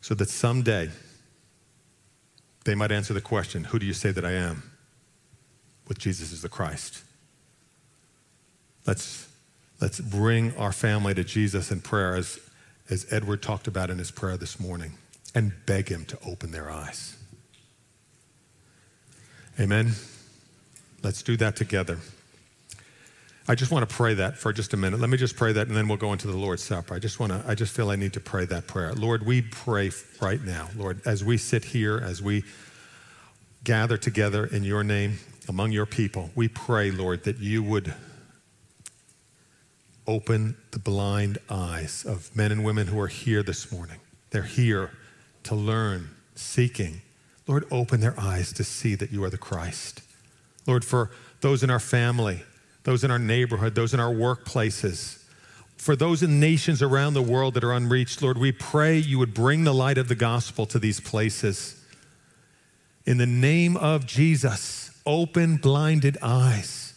so 0.02 0.14
that 0.16 0.30
someday 0.30 0.90
they 2.66 2.76
might 2.76 2.92
answer 2.92 3.14
the 3.14 3.22
question 3.22 3.64
Who 3.66 3.80
do 3.80 3.86
you 3.86 3.94
say 3.94 4.12
that 4.12 4.26
I 4.26 4.34
am? 4.34 4.64
with 5.88 5.98
Jesus 5.98 6.34
as 6.34 6.42
the 6.42 6.50
Christ. 6.50 7.04
Let's, 8.86 9.27
let's 9.82 10.00
bring 10.00 10.56
our 10.58 10.72
family 10.72 11.14
to 11.14 11.24
Jesus 11.24 11.72
in 11.72 11.82
prayer, 11.82 12.16
as, 12.16 12.40
as 12.90 13.06
Edward 13.12 13.42
talked 13.42 13.68
about 13.68 13.90
in 13.90 13.98
his 13.98 14.12
prayer 14.12 14.38
this 14.38 14.60
morning, 14.60 14.94
and 15.36 15.54
beg 15.66 15.90
him 15.90 16.06
to 16.06 16.18
open 16.26 16.52
their 16.52 16.70
eyes. 16.72 17.18
Amen. 19.60 19.94
Let's 21.04 21.24
do 21.24 21.38
that 21.38 21.56
together. 21.56 22.00
I 23.50 23.56
just 23.56 23.72
want 23.72 23.88
to 23.88 23.96
pray 23.96 24.14
that 24.16 24.38
for 24.38 24.52
just 24.52 24.74
a 24.74 24.78
minute. 24.78 25.00
Let 25.00 25.10
me 25.10 25.18
just 25.18 25.38
pray 25.38 25.54
that 25.54 25.68
and 25.68 25.76
then 25.76 25.88
we'll 25.88 25.98
go 25.98 26.12
into 26.12 26.28
the 26.28 26.36
Lord's 26.36 26.64
Supper. 26.64 26.94
I 26.94 27.00
just 27.00 27.18
want 27.18 27.32
to 27.32 27.42
I 27.48 27.56
just 27.56 27.74
feel 27.74 27.90
I 27.90 27.96
need 27.96 28.12
to 28.14 28.20
pray 28.20 28.46
that 28.46 28.68
prayer. 28.68 28.94
Lord, 28.94 29.26
we 29.26 29.42
pray 29.42 29.92
right 30.20 30.44
now. 30.44 30.68
Lord, 30.76 31.00
as 31.06 31.24
we 31.24 31.38
sit 31.38 31.64
here, 31.64 31.98
as 31.98 32.22
we 32.22 32.44
gather 33.64 33.96
together 33.98 34.46
in 34.46 34.66
your 34.66 34.84
name 34.84 35.20
among 35.48 35.72
your 35.72 35.86
people, 35.86 36.30
we 36.36 36.50
pray, 36.50 36.92
Lord, 36.92 37.24
that 37.24 37.38
you 37.38 37.64
would 37.64 37.94
open 40.08 40.58
the 40.72 40.80
blind 40.80 41.38
eyes 41.50 42.06
of 42.06 42.34
men 42.36 42.52
and 42.52 42.64
women 42.64 42.88
who 42.88 43.00
are 43.00 43.08
here 43.08 43.44
this 43.44 43.72
morning. 43.72 44.00
They're 44.32 44.44
here 44.44 44.92
to 45.44 45.56
learn, 45.56 46.10
seeking. 46.36 47.02
Lord, 47.46 47.66
open 47.72 48.00
their 48.00 48.20
eyes 48.20 48.52
to 48.54 48.64
see 48.64 48.96
that 48.96 49.12
you 49.12 49.24
are 49.24 49.30
the 49.30 49.38
Christ. 49.38 50.02
Lord, 50.66 50.84
for 50.84 51.12
those 51.42 51.64
in 51.64 51.70
our 51.70 51.80
family, 51.80 52.44
those 52.84 53.04
in 53.04 53.12
our 53.12 53.20
neighborhood, 53.20 53.76
those 53.76 53.94
in 53.94 54.00
our 54.00 54.14
workplaces, 54.14 55.24
for 55.78 55.96
those 55.96 56.24
in 56.24 56.40
nations 56.40 56.82
around 56.82 57.14
the 57.14 57.22
world 57.22 57.54
that 57.54 57.64
are 57.64 57.74
unreached, 57.74 58.22
Lord, 58.22 58.38
we 58.38 58.52
pray 58.52 58.98
you 58.98 59.20
would 59.20 59.34
bring 59.34 59.64
the 59.64 59.74
light 59.74 59.98
of 59.98 60.08
the 60.08 60.16
gospel 60.16 60.66
to 60.66 60.80
these 60.80 61.00
places. 61.00 61.82
In 63.06 63.18
the 63.18 63.28
name 63.28 63.78
of 63.78 64.06
Jesus, 64.06 65.00
open 65.06 65.58
blinded 65.58 66.18
eyes, 66.22 66.94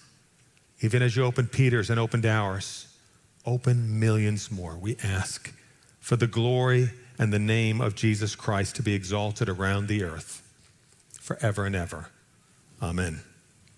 even 0.80 1.02
as 1.02 1.14
you 1.14 1.24
opened 1.24 1.52
Peter's 1.52 1.90
and 1.90 2.00
opened 2.00 2.24
ours. 2.24 2.89
Open 3.50 3.98
millions 3.98 4.48
more, 4.48 4.78
we 4.78 4.96
ask, 5.02 5.52
for 5.98 6.14
the 6.14 6.28
glory 6.28 6.90
and 7.18 7.32
the 7.32 7.40
name 7.40 7.80
of 7.80 7.96
Jesus 7.96 8.36
Christ 8.36 8.76
to 8.76 8.82
be 8.84 8.94
exalted 8.94 9.48
around 9.48 9.88
the 9.88 10.04
earth 10.04 10.40
forever 11.20 11.66
and 11.66 11.74
ever. 11.74 12.10
Amen. 12.80 13.24